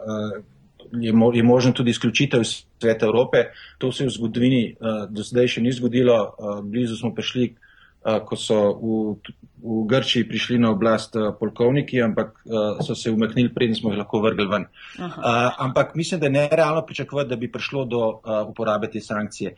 [0.07, 0.31] a,
[0.93, 3.47] je, mo, je možno tudi izključitev iz sveta Evrope.
[3.79, 6.17] To se v zgodovini a, do sedaj še ni zgodilo.
[6.19, 7.62] A, blizu smo prišli, a,
[8.03, 12.43] ko so v v Grčiji prišli na oblast polkovniki, ampak
[12.83, 14.67] so se umaknili, preden smo jih lahko vrgli ven.
[14.99, 15.07] Uh,
[15.59, 19.55] ampak mislim, da je nerealno pričakovati, da bi prišlo do uporabe te sankcije,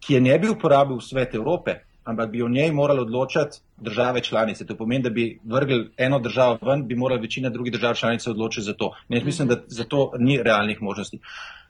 [0.00, 4.66] ki je ne bi uporabil svet Evrope, ampak bi o njej morali odločati države članice.
[4.66, 8.64] To pomeni, da bi vrgli eno državo ven, bi morala večina drugih držav članice odločiti
[8.64, 8.92] za to.
[9.08, 11.20] Ne, mislim, da za to ni realnih možnosti.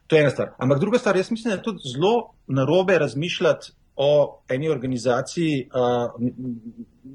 [0.07, 0.49] To je ena stvar.
[0.57, 5.69] Ampak druga stvar, jaz mislim, da je tudi zelo narobe razmišljati o eni organizaciji.
[5.73, 6.13] Uh,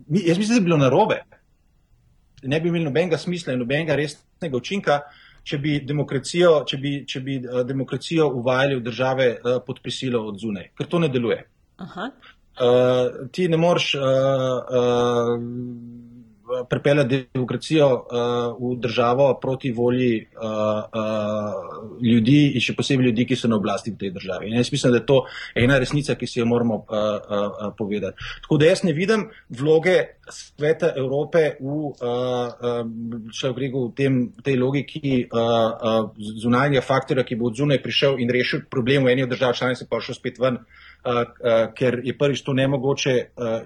[0.09, 1.23] jaz mislim, da bi bilo narobe.
[2.43, 4.99] Ne bi imeli nobenega smisla in nobenega resnega učinka,
[5.45, 10.27] če bi demokracijo, če bi, če bi uh, demokracijo uvajali v države uh, pod prisilo
[10.29, 11.41] od zunaj, ker to ne deluje.
[12.55, 15.33] Uh, ti ne moreš uh, uh,
[16.69, 18.03] prepela demokracijo uh,
[18.61, 23.93] v državo proti volji uh, uh, ljudi in še posebej ljudi, ki so na oblasti
[23.95, 24.51] v tej državi.
[24.51, 25.19] In jaz mislim, da je to
[25.55, 28.31] ena resnica, ki si jo moramo uh, uh, povedati.
[28.45, 29.97] Tako da jaz ne vidim vloge
[30.29, 31.93] sveta Evrope v, uh,
[32.85, 36.11] uh, v tem, tej logiki uh, uh,
[36.43, 39.89] zunanjega faktorja, ki bo od zunaj prišel in rešil problem v eni od držav članice,
[39.89, 40.61] pa šel spet ven.
[40.61, 40.94] Uh, uh,
[41.77, 43.15] ker je prvič to nemogoče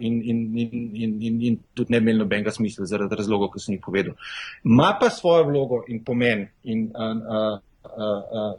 [0.00, 3.82] in, in, in, in, in, tudi ne imelo nobenega smisla zaradi razlogov, ki sem jih
[3.84, 4.16] povedal.
[4.64, 8.50] Ma pa svojo vlogo in pomen, in, uh, uh, uh, uh,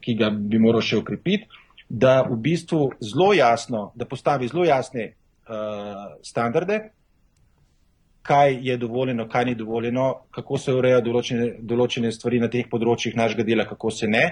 [0.00, 1.48] ki ga bi moral še ukrepiti,
[1.88, 6.80] da v bistvu zelo jasno, da postavi zelo jasne uh, standarde,
[8.22, 13.16] kaj je dovoljeno, kaj ni dovoljeno, kako se ureja določene, določene stvari na teh področjih
[13.16, 14.24] našega dela, kako se ne.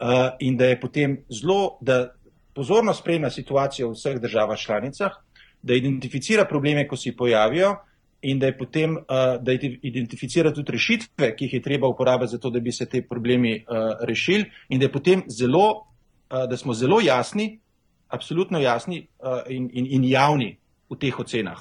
[0.00, 2.12] Uh, in da je potem zelo, da
[2.60, 5.14] pozorno spremlja situacijo v vseh državah članicah,
[5.62, 7.76] da identificira probleme, ko se pojavijo
[8.22, 12.38] in da je potem, uh, da identificira tudi rešitve, ki jih je treba uporabiti za
[12.38, 16.56] to, da bi se te problemi uh, rešili in da je potem zelo, uh, da
[16.56, 17.60] smo zelo jasni,
[18.08, 19.06] absolutno jasni
[19.48, 20.58] in, in, in javni
[20.90, 21.60] v teh ocenah.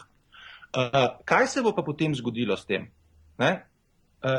[1.26, 2.88] Kaj se bo pa potem zgodilo s tem?
[3.38, 3.52] Ne?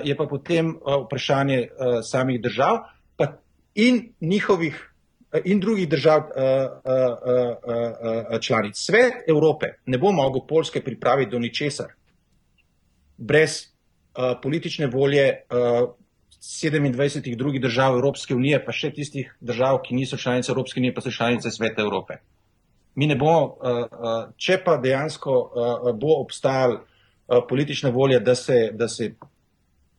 [0.04, 1.68] Je pa potem vprašanje
[2.02, 2.82] samih držav
[3.74, 4.89] in njihovih
[5.44, 6.26] in drugih držav uh,
[6.84, 7.54] uh,
[8.32, 8.76] uh, članic.
[8.76, 11.92] Svet Evrope ne bo mogel Polske pripraviti do ničesar
[13.16, 13.66] brez
[14.42, 15.88] politične volje uh,
[16.40, 21.00] 27 drugih držav Evropske unije, pa še tistih držav, ki niso članice Evropske unije, pa
[21.04, 22.16] so članice Sveta Evrope.
[22.94, 23.58] Mi ne bomo,
[24.36, 25.34] če pa dejansko
[26.00, 26.80] bo obstajala
[27.48, 29.12] politična volja, da se, da se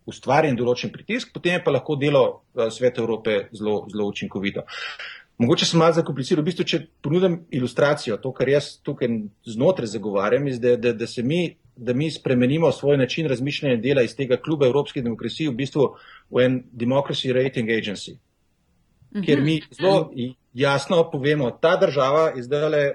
[0.05, 2.41] ustvari določen pritisk, potem je pa lahko delo
[2.73, 4.65] Sveta Evrope zelo, zelo učinkovito.
[5.41, 9.09] Mogoče sem malo zakompliciral, v bistvu, če ponudim ilustracijo, to, kar jaz tukaj
[9.49, 14.03] znotraj zagovarjam, je, da, da, da se mi, da mi spremenimo svoj način razmišljanja dela
[14.05, 15.87] iz tega kluba Evropske demokracije v bistvu
[16.29, 18.19] v en Democracy Rating Agency,
[19.15, 19.23] mhm.
[19.25, 20.11] kjer mi zelo
[20.53, 22.91] jasno povemo, ta država je zdaj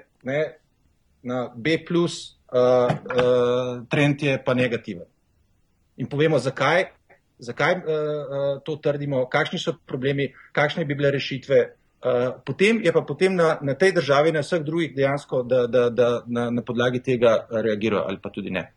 [1.23, 2.07] na B, uh,
[2.55, 5.05] uh, trend je pa negativen.
[5.97, 6.85] In povemo, zakaj,
[7.39, 11.76] zakaj uh, uh, to trdimo, kakšni so problemi, kakšne bi bile rešitve.
[11.97, 15.89] Eh, potem je pa potem na, na tej državi, na vseh drugih dejansko, da, da,
[15.89, 18.69] da na, na podlagi tega reagirajo ali pa tudi ne.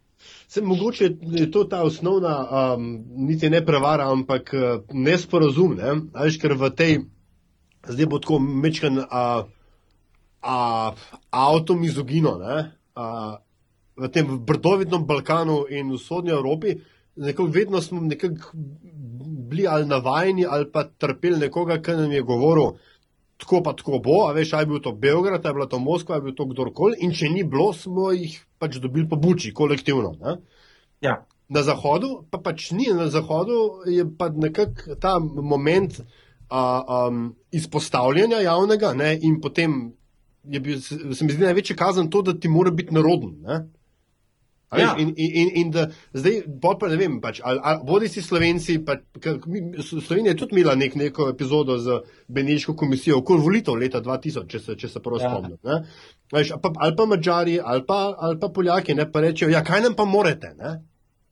[0.49, 5.93] Se, mogoče je to ta osnovna, um, niti ne prevara, ampak uh, nesporazum, ne?
[6.13, 6.97] Ališ, ker v tej,
[7.89, 9.45] zdaj bo tako mečkan uh,
[10.41, 12.59] uh, avtomizogino, ne?
[12.97, 13.37] Uh,
[14.01, 16.77] v tem brdovitnem Balkanu in v vzhodnji Evropi,
[17.21, 18.57] nekako vedno smo nekako
[19.51, 22.81] bili ali navajeni ali pa trpeli nekoga, ki nam je govoril,
[23.41, 26.25] tako pa tako bo, a veš, aj bil to Beograd, aj bila to Moskva, aj
[26.27, 30.15] bil to kdorkoli, in če ni bilo, smo jih pač dobili po buči, kolektivno.
[31.01, 31.23] Ja.
[31.51, 35.97] Na zahodu pa pač ni, na zahodu je pa nekako ta moment
[36.51, 36.61] a,
[37.09, 39.17] um, izpostavljanja javnega ne?
[39.23, 39.93] in potem
[40.45, 43.35] je bil, se, se mi zdi največji kazen to, da ti mora biti naroden.
[43.43, 43.59] Ne?
[44.79, 44.95] Ja.
[44.99, 48.77] In, in, in, in da zdaj, pa ne vem, pač, ali, ali bodi si slovenci,
[48.87, 49.01] pa,
[49.83, 51.97] Slovenija je tudi imela nek, neko epizodo z
[52.29, 55.31] Beneško komisijo, okoli volitev leta 2000, če se, če se prav ja.
[55.31, 55.59] spomnim.
[56.31, 60.07] Ali pa Mačari, ali pa, ali pa Poljaki, ne, pa rečejo, ja, kaj nam pa
[60.07, 60.55] morete.
[60.59, 60.77] Ne?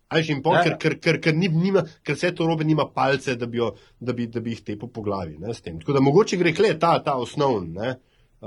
[0.09, 0.79] Ajš in pol, ja, ker, ja.
[0.81, 4.27] ker, ker, ker, nima, ker vse to robe nima palce, da bi, jo, da bi,
[4.33, 5.37] da bi jih tepo po glavi.
[5.38, 7.98] Ne, Tako da mogoče gre kle ta, ta osnovni uh,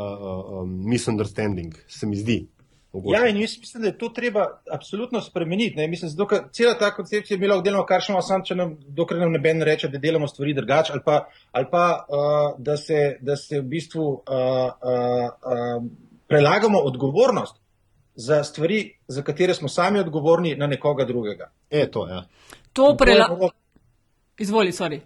[0.01, 2.41] uh, um, misunderstanding, se mi zdi.
[2.93, 5.75] Ja, in jaz mislim, da je to treba absolutno spremeniti.
[5.75, 5.88] Ne?
[5.88, 9.21] Mislim, da cela ta koncepcija je bila oddelana, kar še imamo sam, če nam, dokler
[9.21, 13.17] nam ne ben reče, da delamo stvari drugače, ali pa, ali pa uh, da, se,
[13.21, 15.88] da se v bistvu uh, uh, uh,
[16.27, 17.56] prelagamo odgovornost
[18.15, 21.51] za stvari, za katere smo sami odgovorni, na nekoga drugega.
[21.69, 22.25] E, to, ja.
[22.73, 23.49] to prelagamo.
[24.38, 24.99] Izvoli, sorry.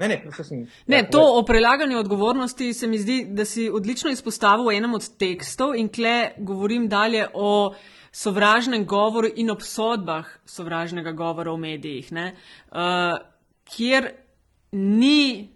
[0.00, 4.10] Ne, ne, sem, ne, ja, to o prelaganju odgovornosti se mi zdi, da si odlično
[4.10, 7.74] izpostavil v enem od tekstov in kle govorim dalje o
[8.12, 13.18] sovražnem govoru in obsodbah sovražnega govora v medijih, uh,
[13.68, 14.08] kjer
[14.72, 15.50] ni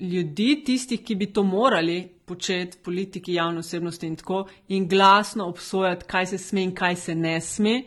[0.00, 6.04] ljudi, tistih, ki bi to morali početi, politiki, javne osebnosti in tako, in glasno obsojati,
[6.06, 7.82] kaj se sme in kaj se ne sme,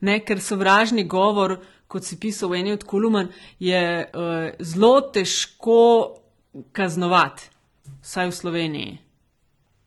[0.00, 1.58] ne, ker sovražni govor
[1.90, 5.80] kot si pisal v eni od kolumn, je uh, zelo težko
[6.72, 7.50] kaznovati,
[8.06, 8.92] vsaj v Sloveniji.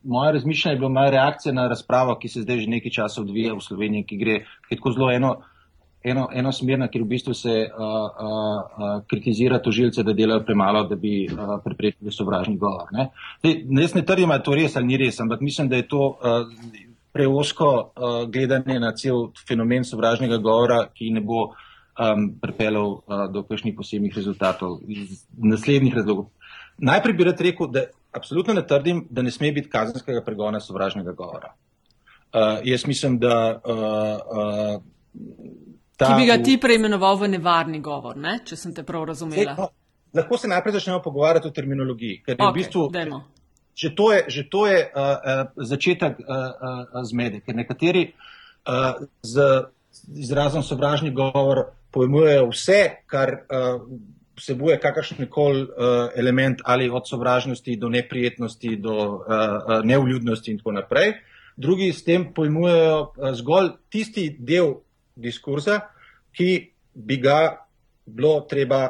[0.03, 3.55] Moje razmišljanje je bilo, moja reakcija na razpravo, ki se zdaj že nekaj časa odvija
[3.55, 4.37] v Sloveniji, ki gre
[4.67, 5.31] tako zelo eno,
[6.03, 10.99] eno, enosmerna, ker v bistvu se uh, uh, uh, kritizira tožilce, da delajo premalo, da
[10.99, 12.91] bi uh, preprečili sovražni govor.
[12.91, 13.13] Ne?
[13.39, 15.87] Zdaj, jaz ne trdim, da je to res ali ni res, ampak mislim, da je
[15.87, 16.17] to.
[16.19, 21.51] Uh, preosko uh, gledanje na cel fenomen sovražnega govora, ki ne bo
[21.99, 26.29] um, pripeljal uh, do kakšnih posebnih rezultatov iz naslednjih razlogov.
[26.77, 31.11] Najprej bi rad rekel, da absolutno ne trdim, da ne sme biti kazenskega pregona sovražnega
[31.11, 31.53] govora.
[32.33, 33.61] Uh, jaz mislim, da.
[33.65, 33.75] Uh,
[34.37, 34.81] uh,
[35.97, 38.39] Ki bi ga ti preimenoval v nevarni govor, ne?
[38.45, 39.53] če sem te prav razumela.
[39.57, 39.69] No,
[40.17, 42.23] lahko se najprej začnemo pogovarjati o terminologiji.
[42.25, 43.21] Ker okay, v bistvu, dajmo.
[43.73, 49.05] Že to je, že to je uh, uh, začetek uh, uh, zmede, ker nekateri uh,
[49.21, 49.47] z
[50.17, 53.81] izrazom sovražni govor pojmujejo vse, kar uh,
[54.37, 55.67] vsebuje kakršen koli uh,
[56.15, 61.13] element ali od sovražnosti do neprijetnosti, do uh, uh, neuljudnosti in tako naprej.
[61.57, 64.73] Drugi s tem pojmujejo uh, zgolj tisti del
[65.15, 65.79] diskurza,
[66.33, 67.67] ki bi ga
[68.05, 68.87] bilo treba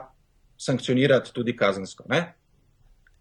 [0.57, 2.05] sankcionirati tudi kazensko.
[2.09, 2.21] Ne?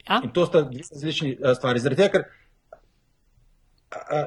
[0.08, 0.20] Ja.
[0.24, 1.82] In to sta dve različni uh, stvari.
[1.82, 2.41] Zaradi tega, ker uh,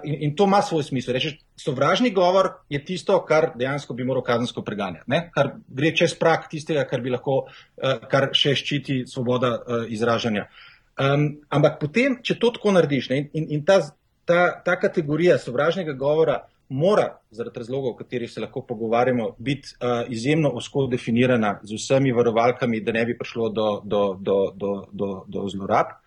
[0.03, 1.13] in, in to ima svoj smisel.
[1.13, 5.29] Rečeš, sovražni govor je tisto, kar dejansko bi moral kazensko preganjati, ne?
[5.33, 10.47] kar gre čez prak tistega, kar bi lahko, uh, kar še ščiti svoboda uh, izražanja.
[10.95, 13.23] Um, ampak potem, če to tako narediš ne?
[13.33, 13.81] in, in ta,
[14.25, 20.05] ta, ta kategorija sovražnega govora mora, zaradi razlogov, o katerih se lahko pogovarjamo, biti uh,
[20.09, 25.11] izjemno osko definirana z vsemi varovalkami, da ne bi prišlo do, do, do, do, do,
[25.27, 25.97] do zlorab.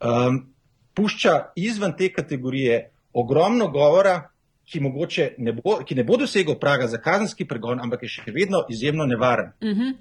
[0.00, 0.42] Um,
[0.94, 4.30] pušča izven te kategorije ogromno govora,
[4.64, 4.80] ki,
[5.38, 9.06] ne bo, ki ne bo dosegel praga za kazenski pregon, ampak je še vedno izjemno
[9.06, 9.80] nevaren, uh mhm.
[9.80, 9.94] -huh.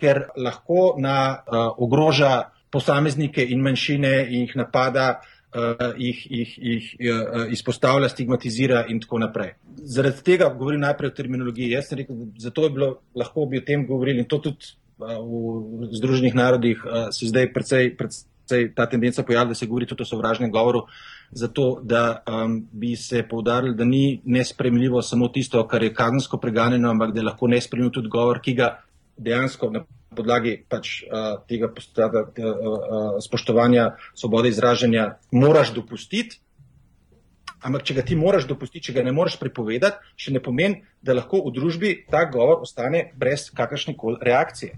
[0.00, 5.20] ker lahko na, uh, ogroža posameznike in manjšine in jih napada
[5.54, 9.54] uh, jih, jih, jih uh, izpostavlja, stigmatizira in tako naprej.
[9.76, 11.70] Zaradi tega govorim najprej o terminologiji.
[11.76, 15.18] Jaz sem rekel, zato je bilo lahko bi o tem govorili in to tudi uh,
[15.20, 20.02] v Združenih narodih uh, se zdaj precej, precej ta tendenca pojavlja, da se govori tudi
[20.02, 20.86] o sovražnem govoru,
[21.32, 26.90] zato da um, bi se povdarjali, da ni nespremljivo samo tisto, kar je kazensko preganjeno,
[26.90, 28.68] ampak da je lahko nespremljiv tudi govor, ki ga
[29.16, 29.84] dejansko na
[30.16, 36.40] podlagi pač, uh, tega postata, uh, uh, spoštovanja svobode izražanja moraš dopustiti.
[37.62, 41.14] Ampak, če ga ti moraš dopustiti, če ga ne moreš prepovedati, še ne pomeni, da
[41.14, 44.74] lahko v družbi ta govor ostane brez kakršne koli reakcije.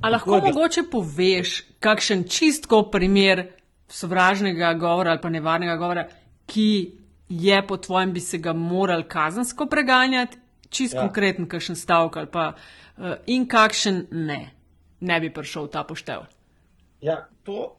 [0.00, 3.46] A lahko je, mogoče poveš, kakšen čistko primer
[3.88, 6.08] sovražnega govora ali pa nevarnega govora,
[6.46, 6.92] ki
[7.28, 10.38] je po tvojem bi se ga moral kazansko preganjati,
[10.70, 11.00] čist ja.
[11.00, 14.56] konkreten, kakšen stavek ali pa uh, in kakšen ne
[15.00, 16.20] ne bi prišel ta poštev.
[17.00, 17.76] Ja, to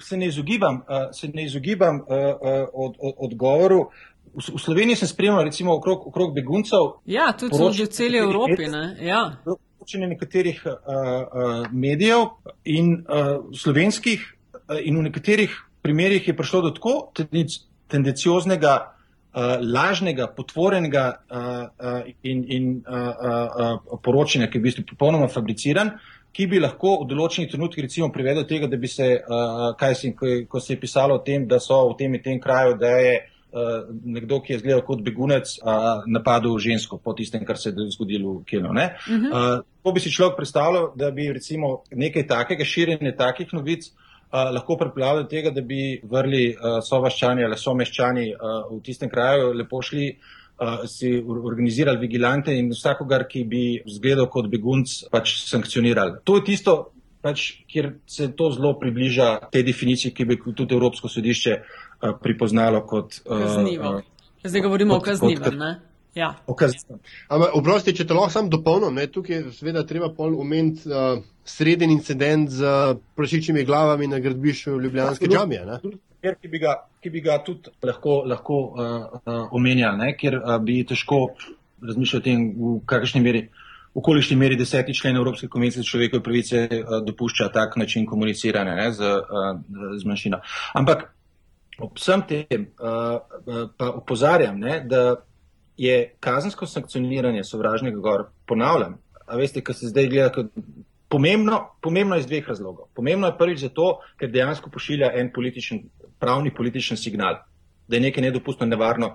[0.00, 3.90] se ne izogibam, uh, se ne izogibam uh, uh, od, od, odgovoru.
[4.34, 7.00] V, v Sloveniji sem spremljal, recimo, okrog, okrog beguncev.
[7.06, 8.68] Ja, tudi v celi Evropi.
[8.70, 8.96] Ne?
[9.02, 9.36] Ja.
[9.78, 12.28] Poročanje nekaterih uh, uh, medijev
[12.64, 14.22] in uh, slovenskih,
[14.84, 15.50] in v nekaterih
[15.82, 17.12] primerjih je prišlo do tako
[17.90, 18.74] tendencioznega,
[19.34, 24.86] uh, lažnega, potvorenega uh, uh, in, in uh, uh, uh, poročanja, ki je v bistvu
[24.92, 25.96] popolnoma fabriciran,
[26.32, 30.12] ki bi lahko v določenih trenutkih recimo privedel tega, da bi se, uh, kaj si,
[30.14, 32.92] ko, ko se je pisalo o tem, da so v tem in tem kraju, da
[33.02, 37.72] je uh, nekdo, ki je izgledal kot begunec, uh, napadel žensko po tistem, kar se
[37.72, 38.70] je zgodilo v Kelu.
[38.70, 39.26] Uh -huh.
[39.32, 43.99] uh, to bi si človek predstavljal, da bi recimo nekaj takega, širjenje takih novic, Uh,
[44.32, 49.52] lahko pripeljali do tega, da bi vrli uh, sovaščani ali someščani uh, v tistem kraju
[49.58, 56.20] lepo šli uh, si organizirali vigilante in vsakogar, ki bi zgledal kot begunc, pač sankcionirali.
[56.24, 56.76] To je tisto,
[57.22, 62.84] pač, kjer se to zelo približa tej definiciji, ki bi tudi Evropsko sodišče uh, pripoznalo
[62.86, 63.98] kot uh, kaznivo.
[64.44, 65.72] Zdaj govorimo kot, o kaznivem, ne?
[66.14, 66.34] Ja.
[67.28, 71.90] Ampak, oprosti, če te lahko sam dopolnim, tukaj je seveda treba pol umeti uh, sreden
[71.94, 75.80] incident z prašičimi glavami na gradbišču Ljubljanske ja, džamije
[76.20, 80.12] primer, ki bi ga, ki bi ga tudi lahko, lahko uh, uh, omenjali, ne?
[80.16, 81.26] ker uh, bi težko
[81.80, 83.46] razmišljati o tem, v kakšni meri,
[83.94, 88.76] v kolikšni meri deseti člen Evropske konvencije za človekove pravice uh, dopušča tak način komuniciranja
[88.76, 88.92] ne?
[88.92, 90.42] z, uh, z manjšino.
[90.74, 91.08] Ampak
[91.80, 94.80] ob vsem tem uh, pa opozarjam, ne?
[94.84, 95.16] da
[95.80, 100.50] je kazensko sankcioniranje sovražnega govora, ponavljam, a veste, kar se zdaj gleda kot
[101.08, 102.90] pomembno, pomembno iz dveh razlogov.
[102.94, 103.86] Pomembno je prvič zato,
[104.20, 105.80] ker dejansko pošilja en političen
[106.20, 107.40] pravni političen signal,
[107.88, 109.14] da je nekaj nedopustno nevarno.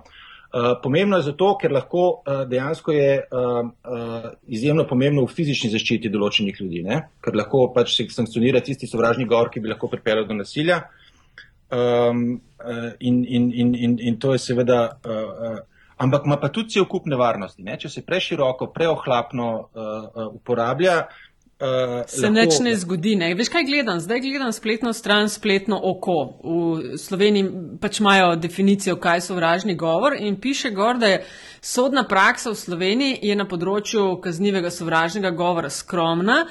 [0.56, 5.69] Uh, pomembno je zato, ker lahko uh, dejansko je uh, uh, izjemno pomembno v fizični
[5.69, 6.99] zaščiti določenih ljudi, ne?
[7.22, 10.82] ker lahko pač se sankcionira tisti sovražni govor, ki bi lahko pripeljal do nasilja.
[11.70, 15.59] Um, uh, in, in, in, in, in to je seveda, uh,
[15.97, 17.63] ampak ima pa tudi cel kup nevarnosti.
[17.63, 17.77] Ne?
[17.79, 21.05] Če se preširoko, preohlapno uh, uh, uporablja,
[21.56, 22.34] Uh, se lahko...
[22.36, 23.14] nič ne zgodi.
[23.16, 23.30] Ne?
[23.36, 23.99] Veš, kaj gledam?
[24.03, 26.16] Zdaj gledam spletno stran, spletno oko.
[26.43, 27.45] V Sloveniji
[27.80, 31.22] pač imajo definicijo, kaj so vražni govor in piše gor, da je
[31.62, 36.41] sodna praksa v Sloveniji je na področju kaznivega sovražnega govora skromna,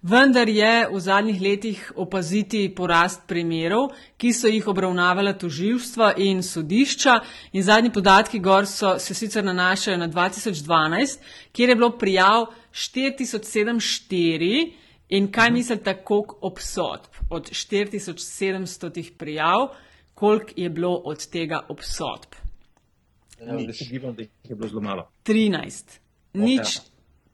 [0.00, 7.20] vendar je v zadnjih letih opaziti porast primerov, ki so jih obravnavala toživstva in sodišča.
[7.52, 11.20] In zadnji podatki gor so, se sicer nanašajo na 2012,
[11.52, 14.72] kjer je bilo prijav 4074
[15.08, 15.54] in kaj mhm.
[15.54, 19.68] mislite, koliko obsodb od 4700 prijav,
[20.14, 22.34] koliko je bilo od tega obsodb?
[23.40, 25.10] Ja, se gibam, da jih je bilo zelo malo.
[25.24, 25.98] 13.
[26.32, 26.80] Nič.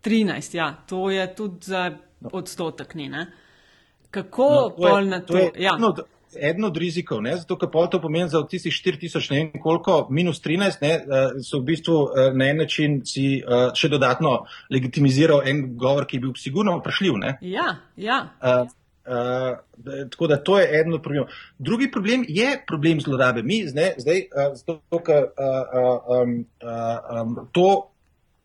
[0.05, 2.31] 13, ja, to je tudi za no.
[2.33, 3.33] odstotek, ni, ne?
[4.11, 5.33] Kako no, pol na to?
[5.33, 5.77] to je, ja.
[5.79, 5.95] no,
[6.37, 7.37] eden od rizikov, ne?
[7.37, 10.93] zato ker pol to pomeni za tistih 4000, ne vem koliko, minus 13, ne?
[10.95, 16.07] Eh, so v bistvu eh, na en način si uh, še dodatno legitimiziral en govor,
[16.07, 17.23] ki je bil sigurno vprašljiv.
[17.41, 18.27] Ja, ja.
[18.41, 18.69] Uh,
[19.11, 19.57] Uh,
[20.13, 21.33] tako da to je eden od problemov.
[21.59, 23.43] Drugi problem je problem zlorabe.
[23.43, 27.89] Mi zdaj, zdaj uh, zato, ker uh, uh, um, uh, um, to,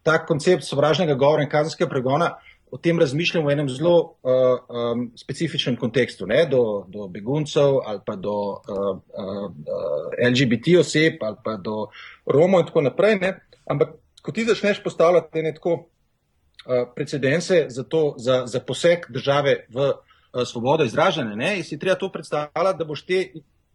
[0.01, 4.57] ta koncept sovražnega govora in kazenskega pregona uh, o tem razmišljam v enem zelo uh,
[4.67, 9.45] um, specifičnem kontekstu, ne, do, do beguncev ali pa do uh, uh,
[10.19, 11.87] LGBT oseb ali pa do
[12.27, 13.15] Romov in tako naprej.
[13.21, 13.31] Ne.
[13.71, 19.55] Ampak, ko ti začneš postavljati ne tako uh, precedence za, to, za, za poseg države
[19.71, 23.21] v uh, svobodo izražanja, ne, si treba to predstavljati, da boš te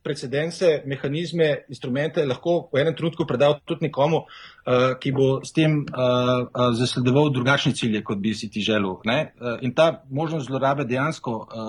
[0.03, 5.84] precedence, mehanizme, instrumente lahko v enem trenutku predal tudi nekomu, uh, ki bo s tem
[5.84, 8.96] uh, uh, zasledoval drugačne cilje, kot bi si ti želel.
[8.96, 11.64] Uh, in ta možnost zlorabe dejansko uh, uh,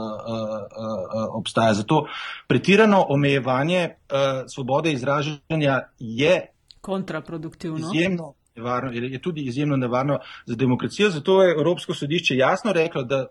[0.71, 1.73] uh, obstaja.
[1.73, 2.05] Zato
[2.47, 6.47] pretirano omejevanje uh, svobode izražanja je
[6.81, 7.91] kontraproduktivno.
[7.91, 8.33] Izjemno.
[8.55, 11.09] Nevarno, je tudi izjemno nevarno za demokracijo.
[11.09, 13.25] Zato je Evropsko sodišče jasno reklo, da,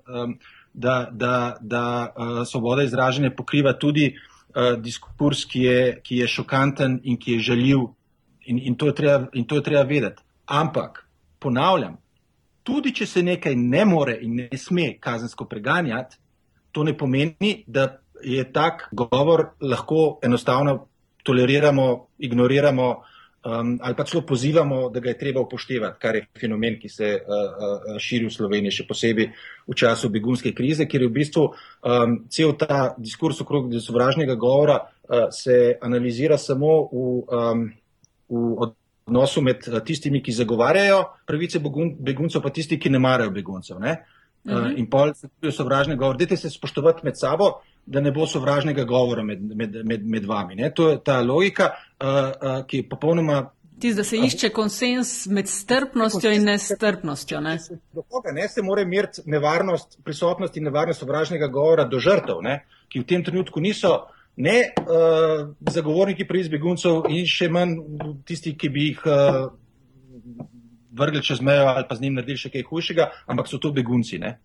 [0.73, 6.29] da, da, da uh, svoboda izražanja pokriva tudi uh, uh, diskurs, ki je, ki je
[6.29, 7.87] šokanten in ki je žaljiv,
[8.47, 10.23] in, in, to je treba, in to je treba vedeti.
[10.47, 11.05] Ampak,
[11.39, 11.99] ponavljam,
[12.63, 16.19] tudi če se nekaj ne more in ne sme kazensko preganjati,
[16.73, 20.87] to ne pomeni, da je tak govor lahko enostavno
[21.25, 21.87] toleriramo,
[22.19, 26.79] ignoriramo, uh, um, ali pa celo pozivamo, da ga je treba upoštevati, kar je fenomen,
[26.81, 27.21] ki se uh,
[27.95, 29.31] uh, širi v Sloveniji, še posebej
[29.67, 34.81] v času begunske krize, ker je v bistvu um, cel ta diskurs okrog sovražnega govora
[34.85, 37.67] uh, se analizira samo v, um,
[38.29, 38.71] v
[39.09, 43.81] odnosu med uh, tistimi, ki zagovarjajo pravice beguncev, pa tisti, ki ne marajo beguncev.
[43.81, 43.97] Ne?
[44.45, 44.79] Uh, uh -huh.
[44.79, 46.17] In pol se tudi sovražni govor.
[46.17, 50.55] Dajte se spoštovati med sabo, da ne bo sovražnega govora med, med, med, med vami.
[50.55, 50.71] Ne?
[50.75, 51.71] To je ta logika,
[52.01, 53.51] uh, uh, ki je popolnoma.
[53.81, 57.41] Tisti, da se išče konsens med strpnostjo in nestrpnostjo.
[57.41, 57.57] Ne?
[57.93, 62.61] Do koga ne se more meriti nevarnost prisotnosti in nevarnost sovražnega govora do žrtev, ne?
[62.91, 63.95] ki v tem trenutku niso
[64.37, 67.77] ne uh, zagovorniki pri izbeguncev in še manj
[68.27, 69.49] tisti, ki bi jih uh,
[70.91, 74.19] vrgli čez mejo ali pa z njim naredili še kaj hujšega, ampak so to begunci.
[74.19, 74.39] Ne?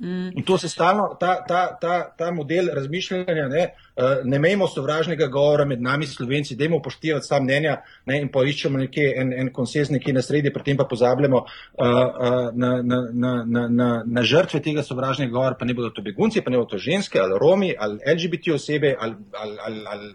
[0.00, 0.30] Mm.
[0.34, 3.64] In to se stalno, ta, ta, ta, ta model razmišljanja, ne,
[3.96, 7.76] uh, ne mejmo sovražnega govora med nami, slovenci, dajmo upoštevati ta mnenja
[8.06, 11.46] ne, in poiščemo nekje en, en konsens nekje na sredi, pri tem pa pozabljamo uh,
[11.86, 16.02] uh, na, na, na, na, na, na žrtve tega sovražnega govora, pa ne bodo to
[16.02, 20.14] begunci, pa ne bodo to ženske ali Romi ali LGBT osebe ali, ali, ali, ali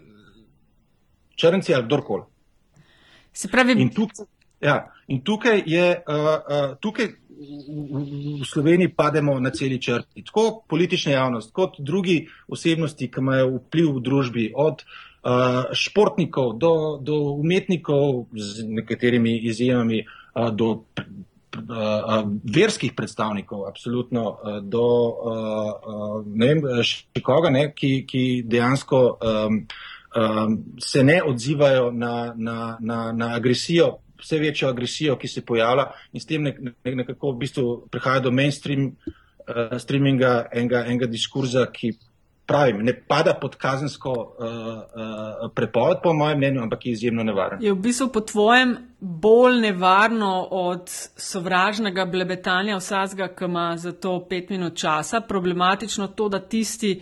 [1.36, 2.26] črnci ali kdorkoli.
[3.32, 3.78] Se pravi.
[3.78, 4.26] In tukaj,
[4.60, 4.76] ja,
[5.06, 5.88] in tukaj je.
[6.02, 10.24] Uh, uh, tukaj v Sloveniji pademo na celi črti.
[10.26, 16.98] Tako politična javnost, kot drugi osebnosti, ki imajo vpliv v družbi, od uh, športnikov do,
[17.02, 20.02] do umetnikov z nekaterimi izjemami,
[20.34, 28.02] uh, do uh, verskih predstavnikov, absolutno uh, do uh, ne vem, še koga, ne, ki,
[28.08, 29.62] ki dejansko um,
[30.16, 35.86] um, se ne odzivajo na, na, na, na agresijo vse večjo agresijo, ki se pojavlja
[36.12, 36.50] in s tem
[36.84, 41.92] nekako v bistvu prihaja do mainstream uh, streaminga enega, enega diskurza, ki
[42.48, 47.60] pravim, ne pada pod kazensko uh, uh, prepoved, po mojem mnenju, ampak je izjemno nevaren.
[47.62, 54.16] Je v bistvu po tvojem bolj nevarno od sovražnega blebetanja vsazga, ki ima za to
[54.30, 56.96] pet minut časa, problematično to, da tisti,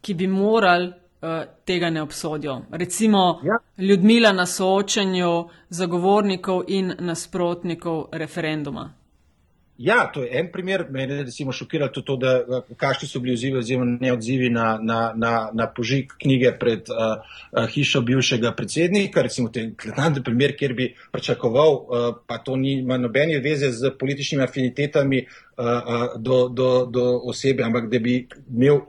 [0.00, 0.92] ki bi morali
[1.64, 2.62] tega ne obsodijo.
[2.70, 3.58] Recimo ja.
[3.78, 8.92] ljudmila na soočanju zagovornikov in nasprotnikov referenduma.
[9.78, 10.84] Ja, to je en primer.
[10.90, 15.50] Mene je recimo šokiralo to, da kakšni so bili odzivi oziroma neodzivi na, na, na,
[15.52, 19.22] na požig knjige pred uh, hišo bivšega predsednika.
[19.22, 24.44] Recimo ten kratki primer, kjer bi pričakoval, uh, pa to nima nobene veze z političnimi
[24.44, 28.20] afinitetami uh, uh, do, do, do osebe, ampak da bi
[28.54, 28.84] imel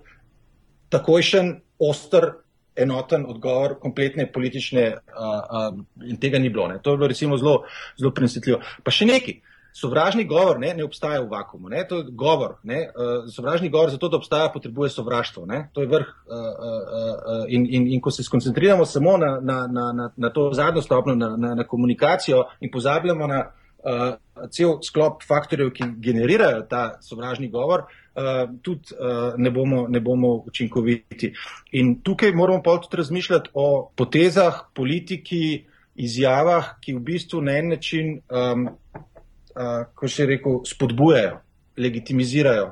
[0.89, 1.55] takojšen,
[1.89, 2.31] oster,
[2.75, 6.67] enoten odgovor kompletne politične uh, uh, in tega ni bilo.
[6.67, 6.79] Ne.
[6.81, 7.63] To je bilo recimo zelo,
[7.99, 8.61] zelo prenesetljivo.
[8.83, 9.41] Pa še nekaj.
[9.73, 11.65] Sovražni govor ne, ne obstaja v vakumu.
[11.69, 12.59] Ne, to je govor.
[12.69, 15.47] Ne, uh, sovražni govor, zato da obstaja, potrebuje sovraštvo.
[15.49, 16.11] Ne, to je vrh.
[16.29, 20.51] Uh, uh, in, in, in ko se skoncentriramo samo na, na, na, na, na to
[20.53, 23.41] zadnjo stopnjo, na, na, na komunikacijo in pozabljamo na
[23.83, 29.99] uh, cel sklop faktorjev, ki generirajo ta sovražni govor, uh, tudi uh, ne, bomo, ne
[29.99, 31.33] bomo učinkoviti.
[31.79, 35.65] In tukaj moramo pa tudi razmišljati o potezah, politiki,
[35.95, 38.15] izjavah, ki v bistvu na en način.
[38.29, 38.69] Um,
[39.55, 41.37] uh, ko še rekel, spodbujajo,
[41.77, 42.71] legitimizirajo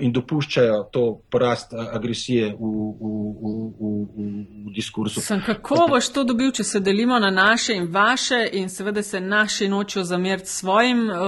[0.00, 3.10] in dopuščajo to porast agresije v, v,
[3.40, 5.20] v, v, v, diskursu.
[5.20, 9.20] Sem kako boš to dobil, če se delimo na naše in vaše in seveda se
[9.20, 11.18] naši nočejo zameriti svojim, uh,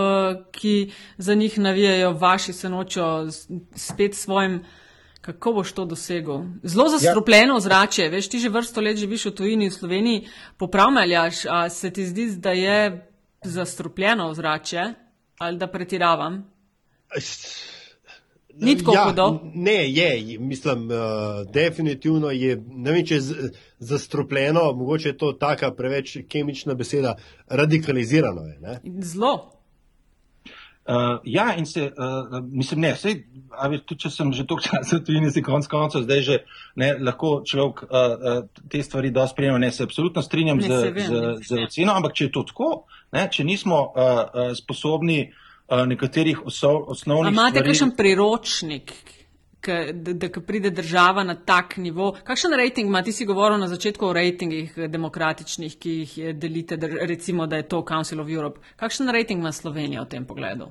[0.52, 3.28] ki za njih navijajo, vaši se nočejo
[3.74, 4.64] spet svojim.
[5.24, 6.42] Kako boš to dosegel?
[6.62, 10.26] Zelo zastrupljeno ozračje, veš, ti že vrsto let živiš v tujini, v Sloveniji,
[10.60, 13.08] popravljaš, a se ti zdi, da je
[13.44, 14.94] zastrupljeno ozračje
[15.38, 16.44] ali da pretiravam?
[18.60, 19.40] Ni tako ja, hudo.
[19.54, 25.72] Ne, je, mislim, uh, definitivno je, ne vem, če je zastrupljeno, mogoče je to taka
[25.74, 27.16] preveč kemična beseda,
[27.48, 28.58] radikalizirano je.
[28.60, 28.78] Ne?
[29.02, 29.50] Zelo.
[30.84, 33.22] Uh, ja, in se, uh, mislim, ne, sej,
[33.56, 36.36] ali tudi če sem že toliko časa tu in se konc koncev, zdaj že
[36.76, 40.80] ne, lahko človek uh, uh, te stvari dosti sprejema, ne, se absolutno strinjam ne, z,
[40.82, 42.68] se vem, z, z oceno, ampak če je to tako,
[43.16, 47.34] ne, če nismo uh, uh, sposobni uh, nekaterih osov, osnovnih stvari.
[47.34, 48.92] Imate kakšen priročnik,
[49.60, 52.12] k, da, da pride država na tak nivo?
[52.24, 53.02] Kakšen rejting ima?
[53.02, 56.76] Ti si govoril na začetku o rejtingih demokratičnih, ki jih delite,
[57.08, 58.60] recimo, da je to Council of Europe.
[58.76, 60.68] Kakšen rejting ima Slovenija v tem pogledu?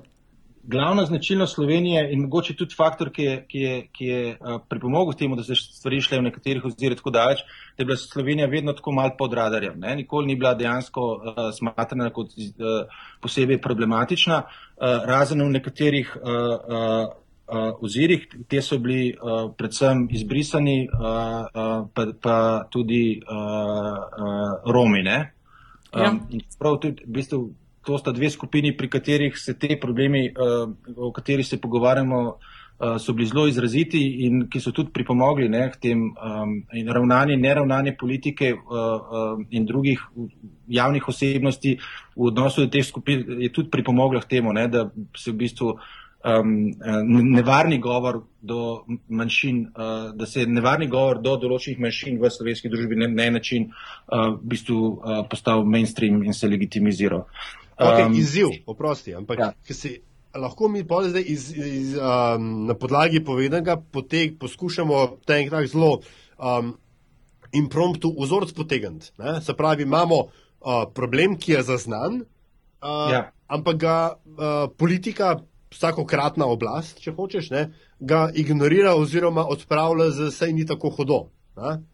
[0.66, 5.12] Glavna značilnost Slovenije in mogoče tudi faktor, ki je, ki je, ki je uh, pripomogel
[5.12, 7.42] k temu, da se stvari šle v nekaterih ozirih tako daleč,
[7.76, 9.80] da je bila Slovenija vedno tako mal pod radarjem.
[9.80, 9.96] Ne?
[9.96, 12.86] Nikoli ni bila dejansko uh, smatrana kot uh,
[13.20, 20.08] posebej problematična, uh, razen v nekaterih uh, uh, uh, ozirih, te so bili uh, predvsem
[20.10, 22.38] izbrisani, uh, uh, pa, pa
[22.70, 25.04] tudi uh, uh, Romi.
[25.04, 25.10] Um,
[26.00, 26.14] ja.
[26.58, 27.50] Prav tudi, v bistvu,
[27.84, 32.20] to sta dve skupini, pri katerih se te problemi, uh, o katerih se pogovarjamo,
[32.78, 36.54] uh, so bili zelo izraziti in ki so tudi pripomogli ne, k tem um,
[36.92, 40.00] ravnanju, neravnanje politike uh, uh, in drugih
[40.68, 41.76] javnih osebnosti
[42.16, 45.76] v odnosu do teh skupin, je tudi pripomoglo k temu, ne, da se v bistvu.
[46.24, 46.72] Um,
[47.04, 52.96] nevarni govor do manjšin, uh, da se nevarni govor do določenih manjšin v slovenski družbi
[52.96, 57.26] na ne, ne način uh, v bistvu uh, postal mainstream in se legitimiziral.
[57.28, 59.52] Uh, Okay, um, izziv, oprosti, ampak ja.
[59.70, 59.96] si,
[60.34, 66.00] lahko mi zdaj iz, iz, um, na podlagi povedanega poteg, poskušamo ta enkrat zelo
[66.38, 66.76] um,
[67.52, 69.10] impromptu vzorc potegniti.
[69.42, 73.30] Se pravi, imamo uh, problem, ki je zaznan, uh, ja.
[73.46, 75.40] ampak ga uh, politika,
[75.74, 77.64] vsakokratna oblast, če hočeš, ne,
[77.98, 81.20] ga ignorira oziroma odpravlja, da se ni tako hodo.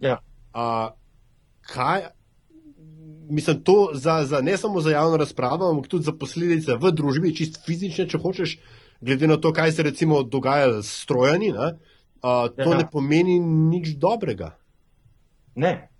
[0.00, 0.18] Ja.
[0.52, 0.92] Uh,
[1.72, 2.10] kaj,
[3.30, 7.34] mislim, to za, za, ne samo za javno razpravo, ampak tudi za posledice v družbi,
[7.36, 8.56] čist fizične, če hočeš,
[9.00, 11.70] glede na to, kaj se recimo dogaja s strojani, ne,
[12.22, 12.78] uh, to ja.
[12.82, 14.54] ne pomeni nič dobrega.
[15.54, 15.90] Ne.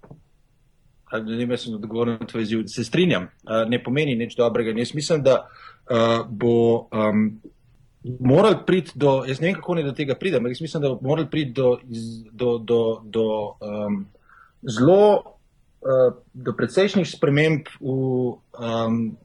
[1.11, 2.67] Ne vem, sem odgovoren na tvoj izziv.
[2.71, 3.27] Se strinjam,
[3.67, 4.71] ne pomeni nič dobrega.
[4.79, 7.25] Jaz mislim, da uh, bo um,
[8.21, 10.93] moral priti do, jaz ne vem, kako ne do tega pride, ampak jaz mislim, da
[10.95, 11.79] bo moral priti do,
[12.31, 13.27] do, do, do
[13.59, 14.05] um,
[14.63, 15.40] zelo
[16.35, 19.17] do precejšnjih sprememb v um,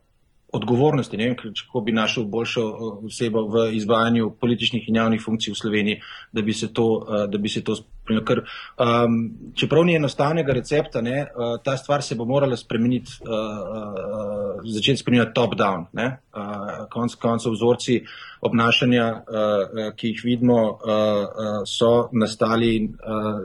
[0.55, 1.17] odgovornosti.
[1.17, 5.61] Ne vem, kako bi našel boljšo eh, osebo v izvajanju političnih in javnih funkcij v
[5.61, 6.01] Sloveniji,
[6.31, 8.25] da bi se to, uh, se to spremenilo.
[8.25, 9.15] Ker um,
[9.57, 15.01] čeprav ni enostavnega recepta, ne, uh, ta stvar se bo morala spremeniti, uh, uh, začeti
[15.01, 15.87] spremenjati top-down.
[15.89, 18.03] Uh, konc koncev vzorci
[18.41, 23.41] obnašanja, uh, ki jih vidimo, uh, uh, so nastali, uh,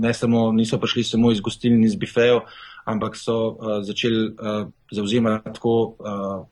[0.00, 2.40] ne samo, niso prišli samo iz gostilni, iz bifejev,
[2.88, 6.46] ampak so uh, začeli uh, zauzemati tako uh,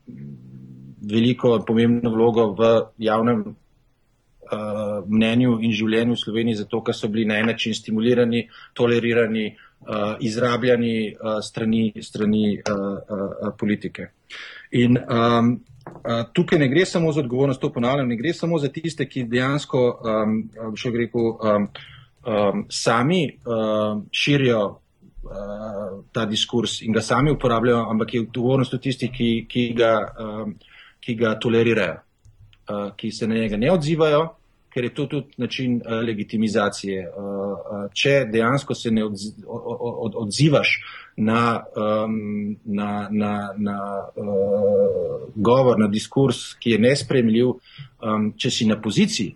[1.00, 7.08] veliko in pomembno vlogo v javnem uh, mnenju in življenju v Sloveniji, zato ker so
[7.08, 9.46] bili na en način stimulirani, tolerirani,
[9.86, 14.10] uh, izrabljani uh, strani, strani uh, uh, politike.
[14.76, 15.52] In um,
[16.34, 19.84] tukaj ne gre samo za odgovornost, to ponavljam, ne gre samo za tiste, ki dejansko,
[20.02, 20.40] um,
[20.76, 21.68] še rekel, um,
[22.26, 24.64] um, sami um, širijo
[25.26, 29.92] uh, ta diskurs in ga sami uporabljajo, ampak je odgovornost tudi tistih, ki, ki, ga,
[30.22, 30.56] um,
[31.00, 32.00] ki ga tolerirajo,
[32.70, 34.24] uh, ki se na njega ne odzivajo,
[34.72, 37.08] ker je to tudi način uh, legitimizacije.
[37.08, 40.76] Uh, uh, če dejansko se ne odzi, od, od, odzivaš
[41.16, 43.80] na, um, na, na, na
[44.16, 47.54] uh, govor, na diskurs, ki je nespremljiv,
[48.04, 49.34] um, če si na poziciji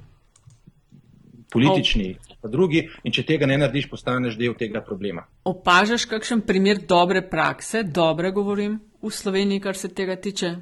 [1.51, 2.15] politični.
[2.41, 5.27] Pa drugi, in če tega ne narediš, postaneš del tega problema.
[5.45, 10.55] Opažaš kakšen primer dobre prakse, dobre govorim, v Sloveniji, kar se tega tiče,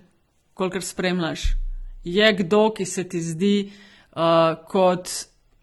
[0.54, 1.52] kolikor spremljaš?
[2.04, 5.10] Je kdo, ki se ti zdi uh, kot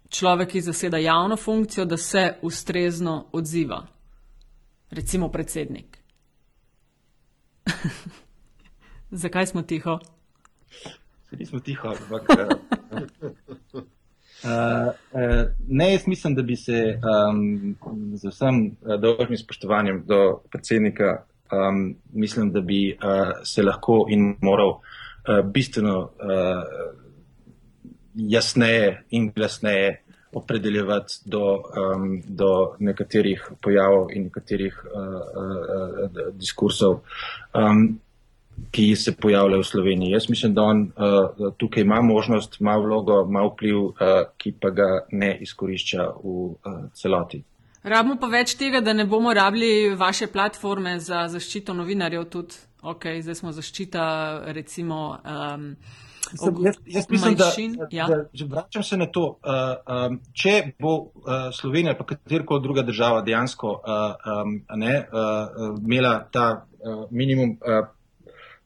[0.09, 3.83] človek, ki zaseda javno funkcijo, da se ustrezno odziva?
[4.95, 5.97] recimo predsednik.
[9.11, 9.99] Zakaj smo tiho?
[11.31, 12.23] Nismo tiho, ampak.
[14.45, 17.75] Uh, uh, ne, jaz mislim, da bi se um,
[18.13, 24.69] z vsem dolžnim spoštovanjem do predsednika, um, mislim, da bi uh, se lahko in moral
[24.69, 26.09] uh, bistveno uh,
[28.15, 30.01] jasneje in glasneje
[30.33, 36.99] opredeljevati do, um, do nekaterih pojavov in nekaterih uh, uh, uh, diskursov,
[37.53, 37.99] um,
[38.71, 40.11] ki se pojavljajo v Sloveniji.
[40.11, 43.93] Jaz mislim, da on uh, tukaj ima možnost, ima vlogo, ima vpliv, uh,
[44.37, 46.55] ki pa ga ne izkorišča v uh,
[46.93, 47.43] celoti.
[47.83, 52.25] Rabimo pa več tega, da ne bomo rabili vaše platforme za zaščito novinarjev.
[52.33, 54.07] Tudi, okay, zdaj smo zaščita,
[54.57, 55.19] recimo.
[55.21, 55.75] Um,
[56.31, 57.51] Mislim, jaz, jaz mislim, da,
[57.91, 58.07] ja.
[58.07, 59.25] da, da vračam se na to.
[59.45, 61.11] Uh, um, če bo uh,
[61.53, 67.87] Slovenija ali katerkoli druga država dejansko uh, um, ne, uh, imela ta uh, minimum uh,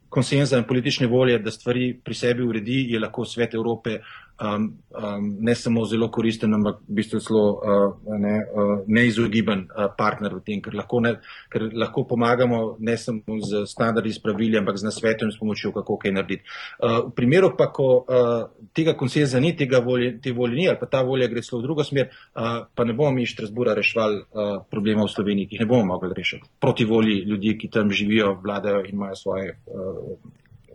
[0.09, 3.99] konsenza in politične volje, da stvari pri sebi uredi, je lahko svet Evrope
[4.41, 9.89] um, um, ne samo zelo koristen, ampak v bistvu zelo uh, ne, uh, neizogiben uh,
[9.97, 11.15] partner v tem, ker lahko, ne,
[11.51, 15.73] ker lahko pomagamo ne samo z standardi, s pravili, ampak z nasvetom in s pomočjo,
[15.75, 16.47] kako kaj narediti.
[16.79, 20.79] Uh, v primeru pa, ko uh, tega konsenza ni, tega volje, te volje ni, ali
[20.79, 23.75] pa ta volja gre celo v drugo smer, uh, pa ne bomo mi iz Štrasbura
[23.77, 26.47] rešvali uh, problemov v Sloveniji, ki jih ne bomo mogli rešiti.
[26.59, 30.17] Proti volji ljudi, ki tam živijo, vladajo in imajo svoje uh,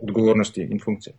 [0.01, 1.15] odgovornosti in funkcije.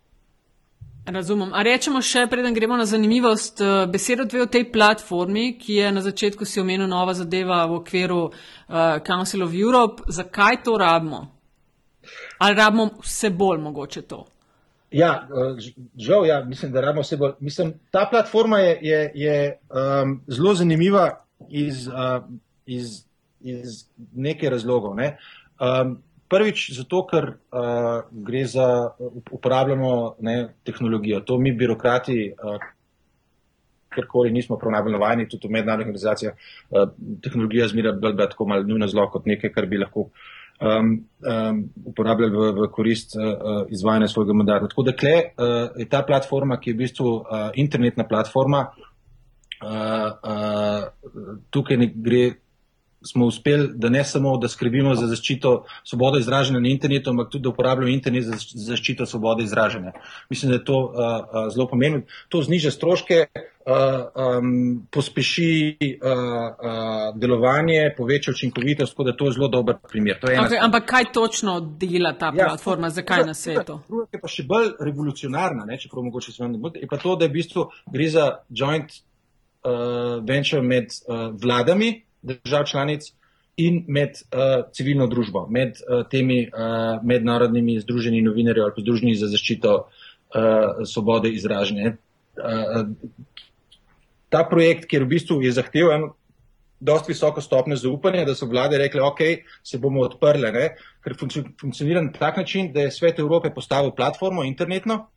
[1.07, 1.53] Razumem.
[1.55, 5.91] A rečemo še, preden gremo na zanimivost, eh, besedo dve o tej platformi, ki je
[5.91, 10.03] na začetku si omenil nova zadeva v okviru uh, Council of Europe.
[10.07, 11.21] Zakaj to rabimo?
[12.39, 14.25] Ali rabimo vse bolj mogoče to?
[14.91, 17.39] Ja, eh, žal, ja, mislim, da rabimo vse bolj.
[17.39, 19.37] Mislim, ta platforma je, je, je
[19.71, 22.19] um, zelo zanimiva iz, uh,
[22.65, 23.05] iz,
[23.39, 24.95] iz nekaj razlogov.
[24.95, 25.17] Ne?
[25.59, 28.67] Um, Prvič, zato, ker uh, gre za
[29.31, 31.21] uporabljamo ne, tehnologijo.
[31.23, 32.57] To mi, birokrati, uh,
[33.95, 36.89] kjerkoli nismo prav najbolj navajeni, tudi v mednarodnih organizacijah, uh,
[37.23, 40.09] tehnologija zmira bolj tako malo nujno zlo kot nekaj, kar bi lahko
[40.59, 40.91] um,
[41.23, 44.67] um, uporabljali v, v korist uh, izvajanja svojega mandata.
[44.67, 47.23] Tako da kle uh, je ta platforma, ki je v bistvu uh,
[47.55, 48.65] internetna platforma,
[49.63, 52.25] uh, uh, tukaj ne gre
[53.07, 57.43] smo uspeli, da ne samo, da skrbimo za zaščito svobode izražanja na internetu, ampak tudi,
[57.43, 58.37] da uporabljamo internet za
[58.71, 59.93] zaščito svobode izražanja.
[60.29, 62.01] Mislim, da je to uh, uh, zelo pomembno.
[62.29, 63.25] To zniža stroške,
[63.67, 63.73] uh,
[64.37, 70.19] um, pospeši uh, uh, delovanje, poveča učinkovitost, tako da to je zelo dober primer.
[70.21, 73.79] Okay, ampak kaj točno dela ta ja, platforma, zakaj na svetu?
[73.87, 76.97] Druga je pa še bolj revolucionarna, ne, čeprav mogoče se vam ne bo, je pa
[76.97, 83.11] to, da je v bistvu gre za joint uh, venture med uh, vladami, držav članic
[83.57, 89.15] in med uh, civilno družbo, med uh, temi uh, mednarodnimi združenji novinarjev ali pa združenji
[89.15, 91.95] za zaščito uh, svobode izražanja.
[92.37, 92.91] Uh,
[94.29, 96.09] ta projekt, kjer v bistvu je zahteven
[96.79, 99.21] dosti visoko stopnjo zaupanja, da so vlade rekle, ok,
[99.63, 100.67] se bomo odprle, ne?
[101.03, 105.07] ker funkcionira na tak način, da je svet Evrope postavil platformo internetno,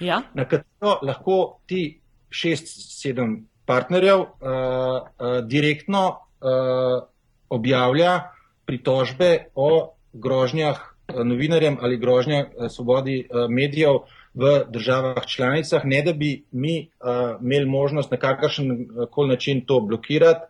[0.00, 0.22] ja.
[0.34, 2.00] na katero lahko ti
[2.30, 7.02] šest, sedem partnerjev uh, uh, direktno uh,
[7.48, 8.20] objavlja
[8.66, 10.78] pritožbe o grožnjah
[11.24, 14.04] novinarjem ali grožnjah uh, svobodi medijev
[14.34, 19.80] v državah članicah, ne da bi mi uh, imeli možnost na kakršen koli način to
[19.80, 20.40] blokirati,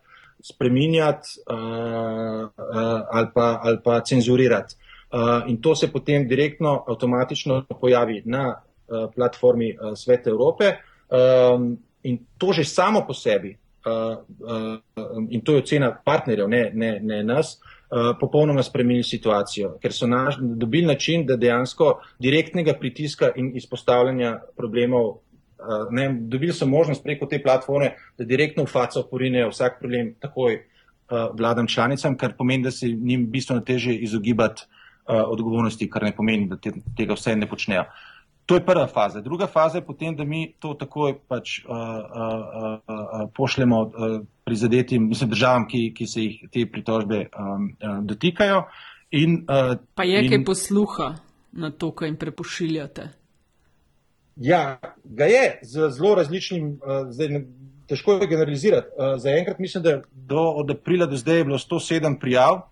[0.42, 2.46] spreminjati uh, uh,
[3.10, 4.74] ali, pa, ali pa cenzurirati.
[5.12, 10.76] Uh, in to se potem direktno, avtomatično pojavi na uh, platformi uh, Svete Evrope.
[11.10, 16.70] Um, In to že samo po sebi, uh, uh, in to je ocena partnerjev, ne,
[16.74, 22.74] ne, ne nas, uh, popolnoma spremenili situacijo, ker so naš, dobili način, da dejansko direktnega
[22.80, 28.72] pritiska in izpostavljanja problemov, uh, ne, dobili so možnost preko te platforme, da direktno v
[28.72, 33.94] faco porinejo vsak problem takoj uh, vladam članicam, kar pomeni, da se njim bistveno teže
[33.94, 37.84] izogibati uh, odgovornosti, kar ne pomeni, da te, tega vse ne počnejo.
[38.46, 39.20] To je prva faza.
[39.20, 43.92] Druga faza je potem, da mi to takoj pač, uh, uh, uh, pošljemo uh,
[44.44, 48.64] prizadetim mislim, državam, ki, ki se jih te pritožbe um, uh, dotikajo.
[49.10, 51.08] In, uh, pa je in, kaj posluha
[51.52, 53.08] na to, kaj jim prepošiljate?
[54.36, 57.44] Ja, ga je z zelo različnim, uh, zdaj,
[57.86, 58.88] težko je generalizirati.
[58.96, 62.71] Uh, Zaenkrat mislim, da do, od aprila do zdaj je bilo 107 prijav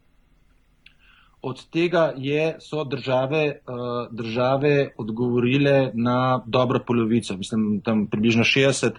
[1.43, 7.37] od tega je, so države, uh, države odgovorile na dobro polovico.
[7.37, 8.91] Mislim, tam približno 60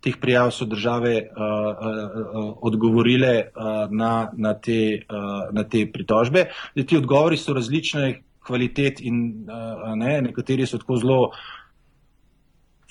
[0.00, 5.86] teh prijav so države uh, uh, uh, odgovorile uh, na, na, te, uh, na te
[5.92, 6.44] pritožbe.
[6.86, 11.30] Ti odgovori so različne kvalitet in uh, ne, nekateri so tako zelo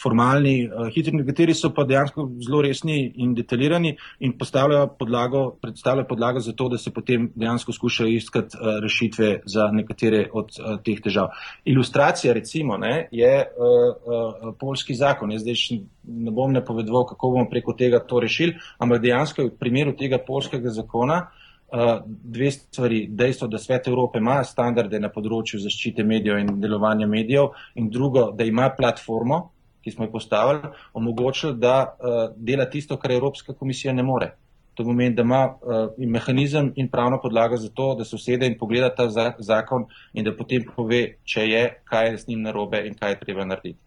[0.02, 6.08] formalni, uh, hitri, nekateri so pa dejansko zelo resni in detaljirani in postavljajo podlago, predstavljajo
[6.08, 10.78] podlago za to, da se potem dejansko skušajo iskati uh, rešitve za nekatere od uh,
[10.86, 11.34] teh težav.
[11.66, 13.74] Ilustracija recimo ne, je uh,
[14.06, 15.32] uh, polski zakon.
[15.32, 19.98] Jaz zdaj ne bom napovedoval, kako bomo preko tega to rešili, ampak dejansko v primeru
[19.98, 21.28] tega polskega zakona
[21.68, 23.10] Uh, dve stvari.
[23.12, 28.30] Dejstvo, da svet Evrope ima standarde na področju zaščite medijev in delovanja medijev, in drugo,
[28.32, 29.41] da ima platformo,
[29.84, 34.32] ki smo jih postavili, omogočili, da uh, dela tisto, kar Evropska komisija ne more.
[34.73, 38.47] To pomeni, da ima uh, in mehanizem in pravno podlago za to, da se usede
[38.47, 42.41] in pogleda ta za, zakon in da potem pove, če je, kaj je z njim
[42.41, 43.80] narobe in kaj je treba narediti.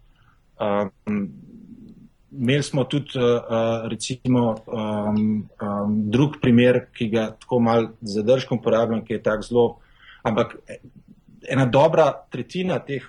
[0.61, 1.31] Um,
[2.33, 9.05] imeli smo tudi uh, recimo um, um, drug primer, ki ga tako mal zadržkom uporabljam,
[9.05, 9.79] ki je tak zelo,
[10.23, 10.57] ampak
[11.49, 13.07] ena dobra tretjina teh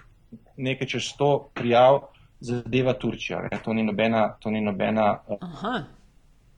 [0.57, 2.01] nekaj čez sto prijav
[2.42, 3.50] zadeva Turčija.
[3.64, 5.20] To ni nobena, to ni nobena,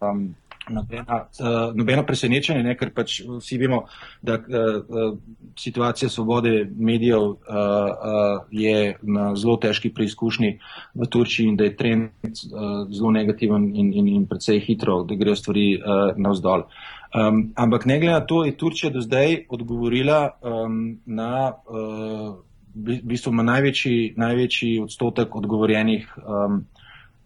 [0.01, 0.35] um,
[0.69, 2.75] nobena, uh, nobena presenečenje, ne?
[2.79, 3.83] ker pač vsi vemo,
[4.21, 5.17] da uh, uh,
[5.59, 10.53] situacija svobode medijev uh, uh, je na zelo težki preizkušnji
[10.95, 15.19] v Turčiji in da je trend uh, zelo negativen in, in, in predvsej hitro, da
[15.19, 16.67] grejo stvari uh, navzdol.
[17.13, 22.33] Um, ampak ne glede na to, je Turčija do zdaj odgovorila um, na uh,
[22.75, 26.65] v bistvu ima največji, največji odstotek odgovorjenih um,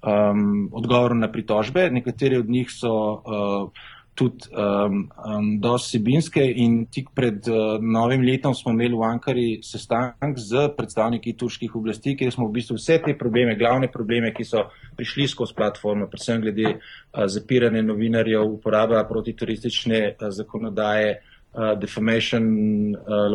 [0.03, 1.89] um, odgovorov na pritožbe.
[1.91, 3.85] Nekateri od njih so uh,
[4.17, 9.47] tudi um, um, dosti sibinske in tik pred uh, novim letom smo imeli v Ankari
[9.63, 14.43] sestanek z predstavniki turških oblasti, kjer smo v bistvu vse te probleme, glavne probleme, ki
[14.43, 14.65] so
[14.97, 21.19] prišli skozi platformo, predvsem glede uh, zapiranja novinarjev, uporaba protituristične uh, zakonodaje,
[21.53, 22.49] uh, defamation,
[22.97, 23.29] uh,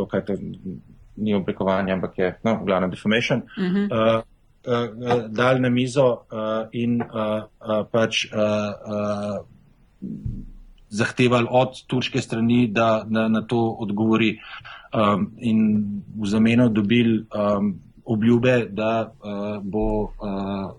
[1.16, 3.84] ni oblikovanje, ampak je no, glavna defamation, uh -huh.
[3.90, 4.22] uh,
[4.66, 9.44] uh, dal na mizo uh, in uh, uh, pač uh, uh,
[10.88, 14.38] zahtevali od turške strani, da na, na to odgovori
[14.92, 15.60] um, in
[16.20, 20.70] v zameno dobili um, obljube, da, uh, bo, uh,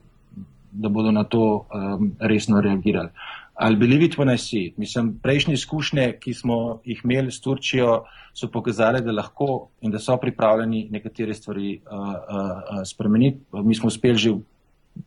[0.71, 3.09] da bodo na to um, resno reagirali.
[3.53, 4.77] Ali believe it when I see it.
[4.77, 8.03] Mislim, prejšnje izkušnje, ki smo jih imeli s Turčijo,
[8.33, 13.39] so pokazali, da lahko in da so pripravljeni nekatere stvari uh, uh, uh, spremeniti.
[13.51, 14.41] Mi smo uspeli že v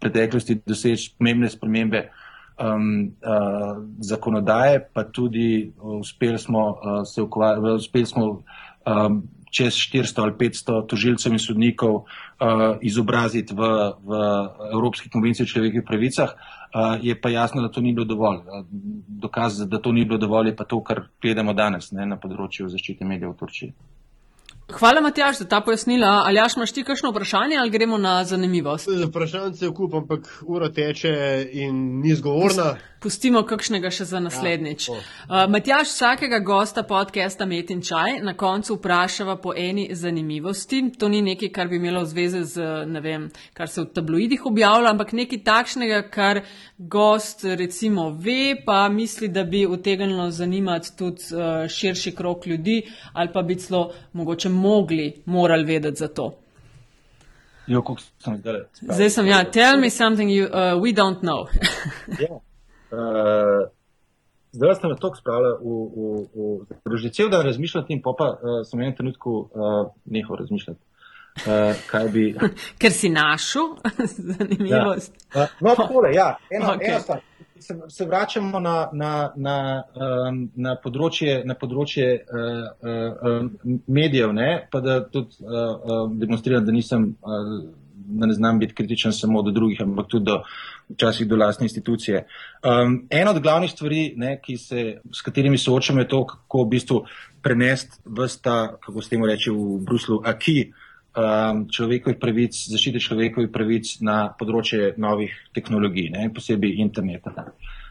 [0.00, 2.08] preteklosti doseči pomembne spremembe
[2.58, 8.26] um, uh, zakonodaje, pa tudi uspeli smo uh, se ukvarjati, uspeli smo
[8.86, 13.68] um, čez 400 ali 500 tožilcev in sodnikov uh, izobraziti v,
[14.04, 14.20] v
[14.72, 16.36] Evropski konvenciji o človekovih pravicah.
[16.36, 18.42] Uh, je pa jasno, da to ni bilo dovolj.
[18.44, 18.64] Uh,
[19.08, 22.68] dokaz, da to ni bilo dovolj, je pa to, kar gledamo danes ne, na področju
[22.68, 23.72] zaščite medijev v Turčiji.
[24.72, 26.06] Hvala, Matjaš, za ta pojasnila.
[26.26, 28.88] Ali jaš imaš ti kakšno vprašanje ali gremo na zanimivost?
[29.08, 32.74] Vprašanje se kup, ampak ura teče in ni zgovorna.
[33.06, 34.88] Pustimo kakšnega še za naslednjič.
[34.88, 40.80] Ja, uh, Matjaš vsakega gosta podcasta Met in Čaj na koncu vprašava po eni zanimivosti.
[40.98, 44.90] To ni nekaj, kar bi imelo zveze z, ne vem, kar se v tabloidih objavlja,
[44.90, 46.40] ampak nekaj takšnega, kar
[46.78, 52.80] gost recimo ve, pa misli, da bi utegnilo zanimati tudi uh, širši krok ljudi
[53.12, 53.84] ali pa bi celo
[54.18, 56.32] mogoče mogli, morali vedeti za to.
[57.66, 57.84] Jo,
[58.18, 58.42] sem
[58.82, 61.46] zdaj sem, ja, tell me something you, uh, we don't know.
[62.26, 62.42] ja.
[62.92, 63.68] Uh,
[64.52, 68.60] zdaj ste me toliko spravili v, v, v že cel dan razmišljati in popa uh,
[68.64, 70.80] sem v enem trenutku uh, nehal razmišljati.
[71.44, 72.34] Uh, bi...
[72.80, 73.76] Ker si našel
[74.38, 75.12] zanimivost.
[75.34, 75.42] Ja.
[75.42, 76.88] Uh, no, takole, ja, ena, okay.
[76.88, 77.20] ena stvar.
[77.60, 84.50] se, se vračamo na, na, na, um, na področje, na področje uh, uh, medijev, ne?
[84.70, 87.52] pa da tudi uh, uh, demonstriram, da nisem, uh,
[88.06, 90.40] da ne znam biti kritičen samo do drugih, ampak tudi do,
[90.88, 92.26] včasih do lastne institucije.
[92.62, 97.04] Um, ena od glavnih stvari, ne, se, s katerimi soočamo, je to, kako v bistvu
[97.42, 100.72] prenesti vsta, kako se temu reče v Bruslu, aki.
[101.16, 107.32] Um, človekovih pravic, zaščite človekovih pravic na področje novih tehnologij, ne, posebej interneta.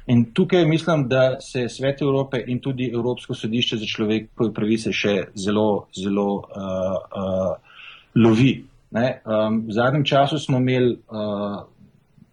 [0.08, 5.16] In tukaj mislim, da se Svet Evrope in tudi Evropsko sodišče za človekove pravice še
[5.34, 7.80] zelo, zelo uh, uh,
[8.16, 8.54] lovi.
[8.96, 11.66] Um, v zadnjem času smo imeli, uh,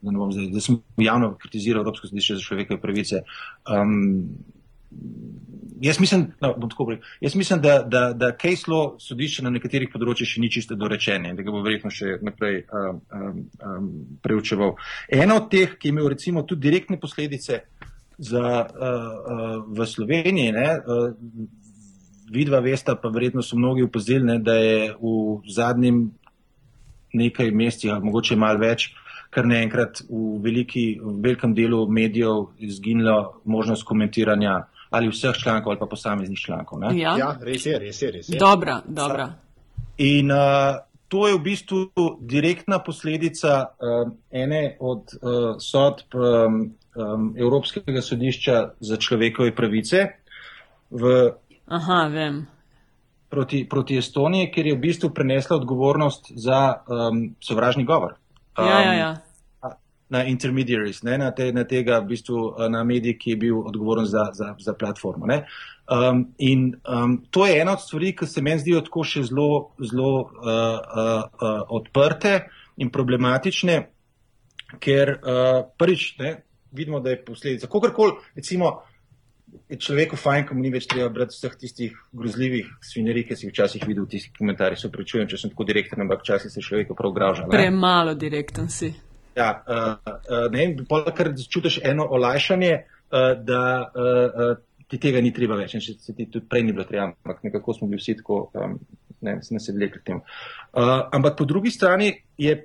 [0.02, 3.22] da, zdaj, da smo javno kritizirali Evropsko sodišče za človekove pravice.
[3.70, 4.26] Um,
[5.80, 6.54] Jaz mislim, no,
[7.20, 11.30] jaz mislim, da, da, da case law sodišče na nekaterih področjih še ni čisto dorečeno
[11.30, 13.88] in da ga bo verjetno še naprej um, um, um,
[14.22, 14.76] preučeval.
[15.10, 17.58] Eno od teh, ki je imel recimo tudi direktne posledice
[18.18, 21.50] za, uh, uh, v Sloveniji, ne, uh,
[22.32, 25.16] vidva vesta, pa verjetno so mnogi upozorili, da je v
[25.50, 26.04] zadnjim
[27.12, 28.92] nekaj mesecih, mogoče malo več,
[29.32, 35.80] kar naenkrat v, veliki, v velikem delu medijev izginilo možnost komentiranja ali vseh člankov ali
[35.80, 36.82] pa posameznih člankov.
[36.92, 37.16] Ja.
[37.16, 38.10] ja, res je, res je.
[38.12, 38.38] Res je.
[38.38, 39.30] Dobra, dobra.
[39.98, 41.80] In uh, to je v bistvu
[42.20, 50.06] direktna posledica um, ene od uh, sodb um, um, Evropskega sodišča za človekove pravice
[50.90, 51.32] v,
[51.72, 52.00] Aha,
[53.28, 58.20] proti, proti Estoniji, ker je v bistvu prenesla odgovornost za um, sovražni govor.
[58.58, 59.12] Um, ja, ja, ja
[60.12, 63.62] na intermediaries, ne, na, te, na tega, v bistvu, eh, na medij, ki je bil
[63.64, 65.24] odgovoren za, za, za platformo.
[65.92, 69.48] Um, in um, to je ena od stvari, ki se meni zdijo tako še zelo,
[69.80, 72.34] zelo uh, uh, uh, odprte
[72.76, 73.78] in problematične,
[74.84, 76.34] ker uh, prvič ne,
[76.76, 77.72] vidimo, da je posledica.
[77.72, 78.82] Kogarkoli, recimo,
[79.68, 83.46] je človeku fajn, ko mu ni več treba brati vseh tistih grozljivih svinjarij, ki si
[83.46, 84.80] jih včasih videl v tistih komentarjih.
[84.80, 87.46] Se prečujem, če sem tako direkten, ampak včasih se človek prav graža.
[87.52, 88.92] Premalo direkten si.
[89.36, 94.56] Ja, uh, uh, ne vem, kar čutiš eno olajšanje, uh, da uh, uh,
[94.88, 95.76] ti tega ni treba več.
[95.78, 98.76] Če se ti tudi prej ni bilo treba, ampak nekako smo bili vsi tako, um,
[99.20, 100.24] ne vem, se nasedli k temu.
[100.72, 102.58] Uh, ampak po drugi strani je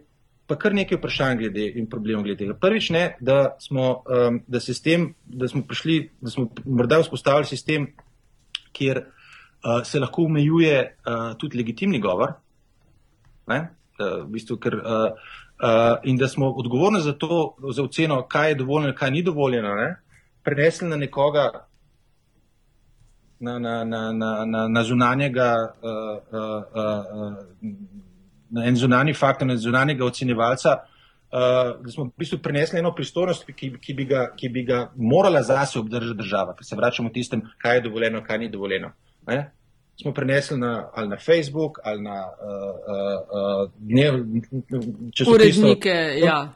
[0.47, 2.55] pa kar nekaj vprašanj glede in problemov glede tega.
[2.59, 7.89] Prvič ne, da smo, um, da sistem, da smo prišli, da smo morda vzpostavili sistem,
[8.71, 12.37] kjer uh, se lahko omejuje uh, tudi legitimni govor.
[13.47, 13.59] Ne?
[13.99, 18.49] Uh, v bistvu, ker, uh, Uh, in da smo odgovorni za to, za oceno, kaj
[18.49, 19.95] je dovoljeno, kaj ni dovoljeno, ne?
[20.43, 21.65] prenesli na nekoga,
[23.39, 25.89] na, na, na, na, na, na zunanjega, uh,
[26.31, 28.06] uh, uh, na
[28.65, 33.73] en zunanji faktor, na zunanjega ocenjevalca, uh, da smo v bistvu prenesli eno pristojnost, ki,
[33.81, 37.77] ki, bi ga, ki bi ga morala zase obdržati država, ker se vračamo tistem, kaj
[37.77, 38.91] je dovoljeno, kaj ni dovoljeno.
[39.27, 39.51] Ne?
[40.01, 44.13] smo prenesli na, ali na Facebook ali na uh, uh, dnev,
[45.13, 45.89] časopisnike.
[46.25, 46.53] Ja.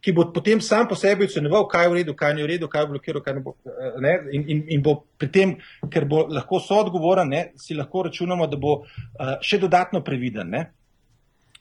[0.00, 2.68] Ki bo potem sam po sebi ocenjeval, kaj je v redu, kaj ni v redu,
[2.68, 3.54] kaj je blokiral, kaj ne bo.
[4.00, 4.14] Ne?
[4.32, 5.54] In, in, in bo pri tem,
[5.92, 10.50] ker bo lahko soodgovoren, si lahko računamo, da bo uh, še dodatno previden.
[10.50, 10.64] Ne?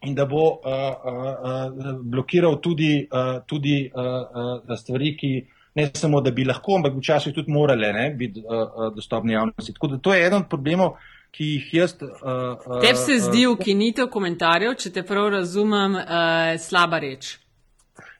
[0.05, 5.31] In da bo uh, uh, blokiral tudi, uh, tudi uh, uh, stvari, ki
[5.75, 9.73] ne samo, da bi lahko, ampak včasih tudi morale ne, biti uh, uh, dostopne javnosti.
[9.73, 10.93] Tako da to je eden od problemov,
[11.31, 11.95] ki jih jaz.
[12.01, 17.35] Uh, uh, Tebi se zdi ukinitev komentarjev, če te prav razumem, uh, slaba reč.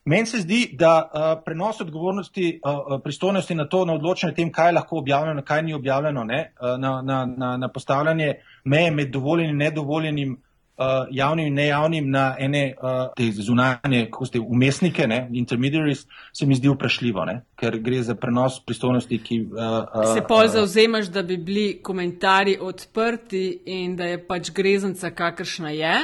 [0.06, 4.52] Meni se zdi, da uh, prenos odgovornosti, uh, pristojnosti na to, na odločanje o tem,
[4.52, 8.34] kaj je lahko objavljeno, kaj ni objavljeno, ne, uh, na, na, na, na postavljanje
[8.64, 10.36] meje med dovoljenim in nedovoljenim
[10.78, 16.46] uh, javnim in nejavnim na ene uh, te zunanje, kako ste umestnike, ne, intermediaries, se
[16.46, 19.40] mi zdi vprašljivo, ne, ker gre za prenos pristojnosti, ki.
[19.40, 19.58] Uh,
[20.04, 25.70] uh, se pol zauzemaš, da bi bili komentarji odprti in da je pač greznica, kakršna
[25.70, 25.94] je?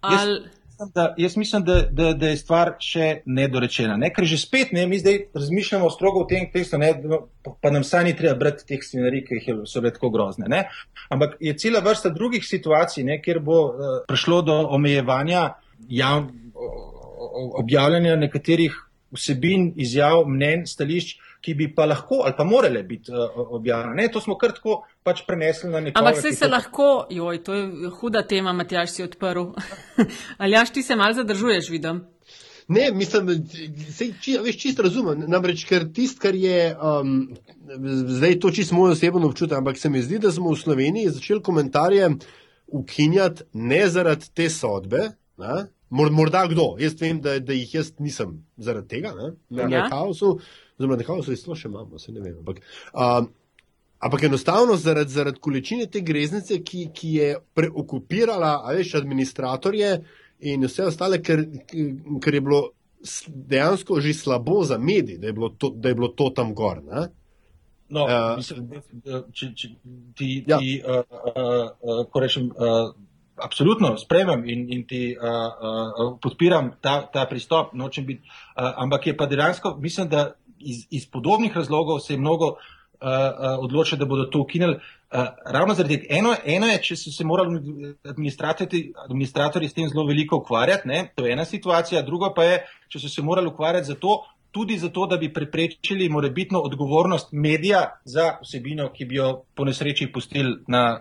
[0.00, 0.32] Ali...
[0.32, 0.63] Jaz,
[0.94, 3.96] da, jaz mislim, da, da, da je stvar še nedorečena.
[4.00, 4.10] Ne?
[4.14, 6.92] Ker že spet, ne, mi zdaj razmišljamo strogo v tem tekstu, ne,
[7.62, 10.48] pa nam sami ni treba brati teh scenarij, ki so bile tako grozne.
[10.50, 10.64] Ne?
[11.14, 15.46] Ampak je cela vrsta drugih situacij, ne, kjer bo uh, prišlo do omejevanja
[15.88, 16.26] jav,
[17.60, 18.74] objavljanja nekaterih
[19.14, 24.08] vsebin, izjav, mnen, stališč, ki bi pa lahko ali pa morale biti uh, objavljene.
[24.12, 26.06] To smo kar tako pač prenesli na nekoga.
[26.06, 26.50] Ampak se se to...
[26.50, 29.52] lahko, joj, to je huda tema, Matjaš si odprl.
[30.40, 32.04] ali jaš ti se mal zadržuješ, vidim?
[32.68, 33.28] Ne, mislim,
[33.92, 35.26] se či, veš, čisto razumem.
[35.28, 37.34] Namreč, ker tist, kar je, um,
[38.16, 41.42] zdaj to čisto moj osebno občutek, ampak se mi zdi, da smo v Sloveniji začeli
[41.42, 42.08] komentarje
[42.66, 45.66] ukinjati ne zaradi te sodbe, ne?
[45.90, 46.74] Morda kdo.
[46.78, 49.32] Jaz vem, da, da jih jaz nisem zaradi tega, ne?
[49.50, 49.88] na ja.
[49.90, 50.38] kaosu.
[50.78, 52.38] oziroma nekako se izlo še imamo, se ne vem.
[52.38, 52.60] Ampak,
[52.92, 53.28] um,
[53.98, 59.98] ampak enostavno zaradi, zaradi količine te greznice, ki, ki je preokupirala, a veš, administratorje
[60.40, 61.44] in vse ostale, ker,
[62.22, 62.64] ker je bilo
[63.28, 65.32] dejansko že slabo za medije, da,
[65.74, 66.82] da je bilo to tam gor.
[66.82, 67.06] Ne?
[67.88, 68.70] No, uh, mislim,
[69.32, 69.68] če, če
[70.16, 70.58] ti, ja.
[70.58, 72.94] ti uh, uh, uh, ko rečem, uh,
[73.36, 79.06] absolutno spremem in, in ti uh, uh, podpiram ta, ta pristop, nočem biti, uh, ampak
[79.06, 82.58] je pa dejansko, mislim, da iz, iz podobnih razlogov se je mnogo uh,
[83.08, 84.74] uh, odločilo, da bodo to ukinili.
[84.74, 87.60] Uh, ravno zaradi tega, eno, eno je, če so se morali
[88.04, 91.08] administratorji, administratorji s tem zelo veliko ukvarjati, ne?
[91.14, 94.22] to je ena situacija, druga pa je, če so se morali ukvarjati za to,
[94.54, 100.06] tudi zato, da bi preprečili morebitno odgovornost medija za vsebino, ki bi jo po nesreči
[100.12, 101.00] pustili na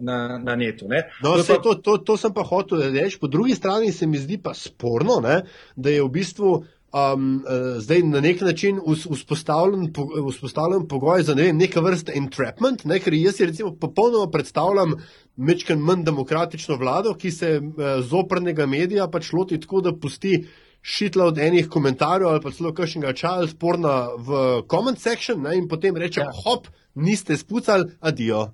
[0.00, 0.88] na, na netu.
[1.22, 1.62] No, to, pa...
[1.62, 3.18] to, to, to sem pa hotel reči.
[3.20, 5.42] Po drugi strani se mi zdi pa sporno, ne,
[5.76, 6.62] da je v bistvu.
[6.92, 9.86] Um, uh, zdaj na nek način vzpostavljen,
[10.28, 14.92] vzpostavljen pogoj za ne vem, neka vrsta entrapment, ne, ker jaz si recimo popolnoma predstavljam
[15.40, 20.42] mečken manj demokratično vlado, ki se uh, zoprnega medija pač loti tako, da pusti
[20.82, 25.68] šitla od enih komentarjev ali pa celo kakšnega čala sporna v comment section ne, in
[25.72, 26.28] potem reče, ja.
[26.44, 28.50] hop, niste spucali, adijo.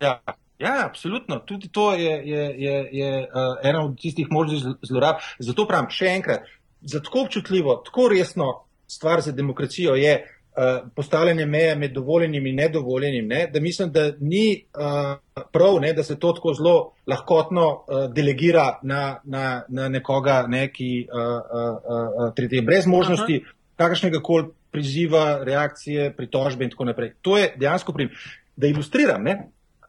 [0.00, 0.18] Ja.
[0.58, 1.38] Ja, absolutno.
[1.38, 5.20] Tudi to je, je, je, je uh, ena od tistih možnih zlorab.
[5.38, 6.48] Zato pravim, še enkrat,
[6.80, 8.48] za tako občutljivo, tako resno
[8.88, 13.46] stvar za demokracijo je uh, postavljanje meje med dovoljenim in nedovoljenim, ne?
[13.52, 15.92] da mislim, da ni uh, prav, ne?
[15.92, 20.70] da se to tako zelo lahkotno uh, delegira na, na, na nekoga, ne?
[20.72, 21.76] ki uh, uh,
[22.22, 23.42] uh, tretje, brez možnosti
[23.76, 27.12] kakršnega koli priziva, reakcije, pritožbe in tako naprej.
[27.22, 28.10] To je dejansko prim.
[28.56, 29.36] Da ilustriram, ne?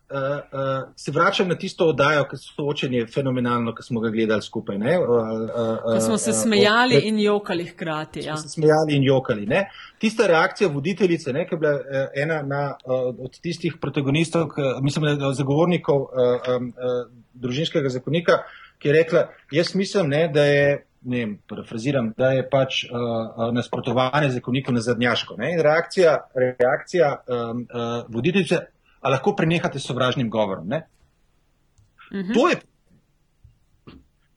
[0.09, 4.41] Uh, uh, se vračam na tisto oddajo, ki so soočeni fenomenalno, ki smo ga gledali
[4.41, 4.75] skupaj.
[4.75, 8.23] Uh, uh, ko smo se smejali uh, in jokali hkrati.
[8.25, 8.37] Ja.
[8.37, 9.45] Se smejali in jokali.
[9.45, 9.67] Ne?
[9.99, 14.71] Tista reakcija voditeljice, ne, ki je bila uh, ena na, uh, od tistih protagonistov, k,
[14.81, 16.09] mislim, da zagovornikov uh,
[16.55, 16.99] um, uh,
[17.33, 18.41] družinskega zakonika,
[18.79, 20.83] ki je rekla, jaz mislim, ne, da je.
[21.07, 25.35] Ne, parafraziram, da je pač uh, nasprotovanje zakoniku na zadnjaško.
[25.37, 25.53] Ne?
[25.63, 28.57] Reakcija, reakcija um, uh, voditeljice,
[29.01, 30.67] ali lahko prenehate s sovražnim govorom.
[30.67, 30.73] Uh
[32.11, 32.31] mhm.
[32.31, 32.33] -huh.
[32.33, 32.55] To je.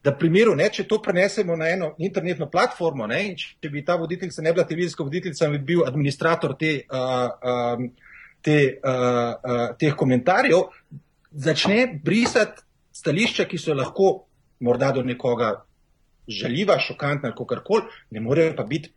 [0.03, 4.41] Da, primeru, ne, če to prenesemo na eno internetno platformo, ne, če bi ta voditeljica
[4.41, 7.83] ne bila televizijska voditeljica, bi bil administrator te, uh, uh,
[8.41, 10.57] te, uh, uh, teh komentarjev,
[11.31, 14.25] začne brisati stališča, ki so lahko
[14.59, 15.51] morda do nekoga
[16.27, 18.89] žaljiva, šokantna ali kakorkoli, ne morejo pa biti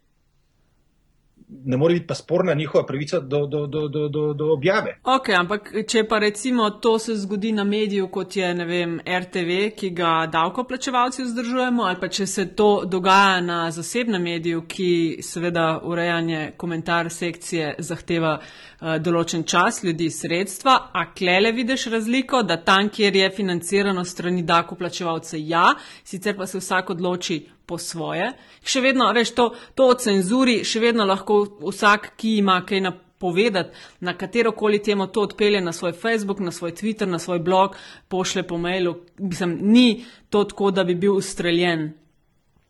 [1.64, 4.98] ne more biti pa sporna njihova pravica do, do, do, do, do, do objave.
[5.04, 9.90] Ok, ampak če pa recimo to se zgodi na mediju, kot je vem, RTV, ki
[9.90, 16.52] ga davkoplačevalci vzdržujemo, ali pa če se to dogaja na zasebnem mediju, ki seveda urejanje
[16.56, 23.16] komentar sekcije zahteva uh, določen čas, ljudi sredstva, a klele vidiš razliko, da tam, kjer
[23.16, 25.70] je financirano strani davkoplačevalce, ja,
[26.04, 28.32] sicer pa se vsak odloči po svoje.
[28.64, 33.84] Še vedno, veš, to, to o cenzuri, še vedno lahko vsak, ki ima kaj napovedati,
[34.04, 37.76] na katero koli temo to odpelje na svoj Facebook, na svoj Twitter, na svoj blog,
[38.08, 38.96] pošle po mailu.
[39.18, 41.92] Mislim, ni to tako, da bi bil ustreljen.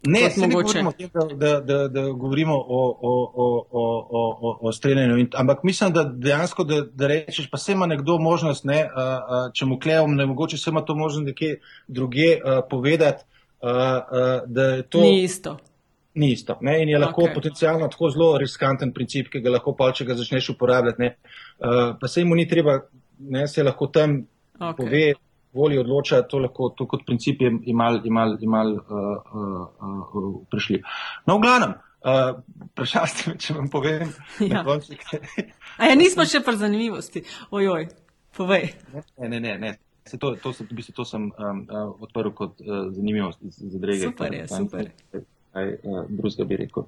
[0.07, 5.29] Ne, ne govorimo, da, da, da, da govorimo o, o, o, o, o, o streljanju,
[5.35, 9.39] ampak mislim, da dejansko, da, da rečeš, pa se ima nekdo možnost, ne, a, a,
[9.55, 11.57] če mu klevom, ne mogoče se ima to možnost nekje
[11.89, 13.25] druge a, povedati
[14.47, 15.01] da je to.
[15.01, 15.57] Ni isto.
[16.15, 16.59] Ni isto.
[16.61, 16.83] Ne?
[16.83, 17.35] In je lahko okay.
[17.35, 21.03] potencialno tako zelo riskanten princip, ki ga lahko pa, če ga začneš uporabljati.
[21.03, 21.17] Ne?
[21.59, 22.79] Uh, pa se jim ni treba,
[23.19, 23.47] ne?
[23.49, 24.21] se lahko tam
[24.59, 24.77] okay.
[24.79, 25.05] pove,
[25.55, 29.09] volje odloča, to lahko to kot princip je imal, imal, imal uh,
[29.43, 30.83] uh, uh, prišli.
[31.27, 31.75] No, v glavnem.
[32.05, 32.37] Uh,
[33.09, 34.13] ste me, če vam povem.
[34.53, 34.61] Ja.
[35.79, 37.25] A ja, nismo še pri zanimivosti.
[37.51, 37.89] Ojoj,
[38.37, 38.71] povej.
[38.93, 39.59] Ne, ne, ne.
[39.59, 39.75] ne.
[40.07, 44.11] Se to, to, v bistvu, to sem um, uh, odprl kot uh, zanimivost za drege.
[44.11, 44.91] Super je, super.
[45.55, 46.85] Kaj uh, drugega bi rekel?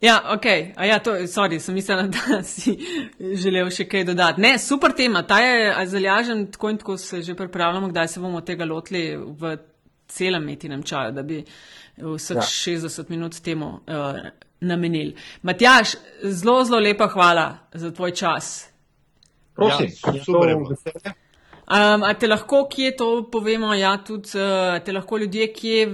[0.00, 0.46] Ja, ok.
[0.76, 2.76] A ja, to, sorry, sem mislila, da si
[3.18, 4.40] želel še kaj dodati.
[4.40, 5.22] Ne, super tema.
[5.28, 9.56] Ta je zalažen, tako in tako se že pripravljamo, kdaj se bomo tega lotili v
[10.08, 11.42] celem metinem čaju, da bi
[11.96, 12.42] vseh ja.
[12.42, 14.20] 60 minut temu uh,
[14.60, 15.14] namenili.
[15.42, 18.70] Matjaš, zelo, zelo lepa hvala za tvoj čas.
[19.54, 21.14] Prosim, ja, super.
[21.64, 25.86] Um, a te lahko kje to povemo, ja, tudi uh, te lahko ljudje kje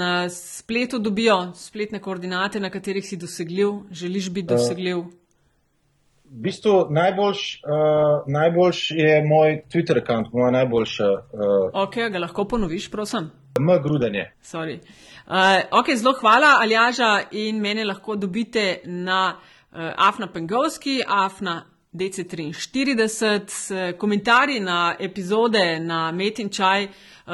[0.00, 4.98] na spletu dobijo spletne koordinate, na katerih si dosegljiv, želiš biti eh, dosegljiv?
[4.98, 5.04] Uh,
[6.24, 11.02] v bistvu najboljš, uh, najboljš je moj Twitter račun, moj najboljši.
[11.02, 13.30] Uh, ok, ga lahko ponoviš, prosim.
[13.60, 13.68] M.
[13.82, 14.30] Grudanje.
[14.54, 14.68] Uh,
[15.80, 19.36] ok, zelo hvala, Aljaža, in mene lahko dobite na
[19.96, 21.64] Afna Pengovski, Afna
[21.98, 26.88] DC43, komentarji na epizode na Metin Čaj,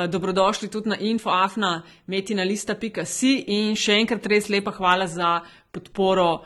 [0.08, 5.40] dobrodošli tudi na infoafna metinalista.si in še enkrat res lepa hvala za
[5.72, 6.44] podporo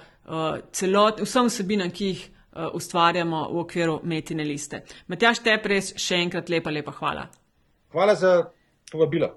[0.72, 2.24] celot, vsem vsebinam, ki jih
[2.74, 4.82] ustvarjamo v okviru Metine liste.
[5.08, 7.28] Matjaš, te res še enkrat lepa, lepa hvala.
[7.94, 8.32] Hvala za
[8.92, 9.30] povabilo,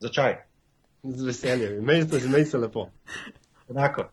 [0.00, 0.38] za čaj.
[1.02, 2.90] Z veseljem, meni se lepo.
[3.70, 4.04] Enako.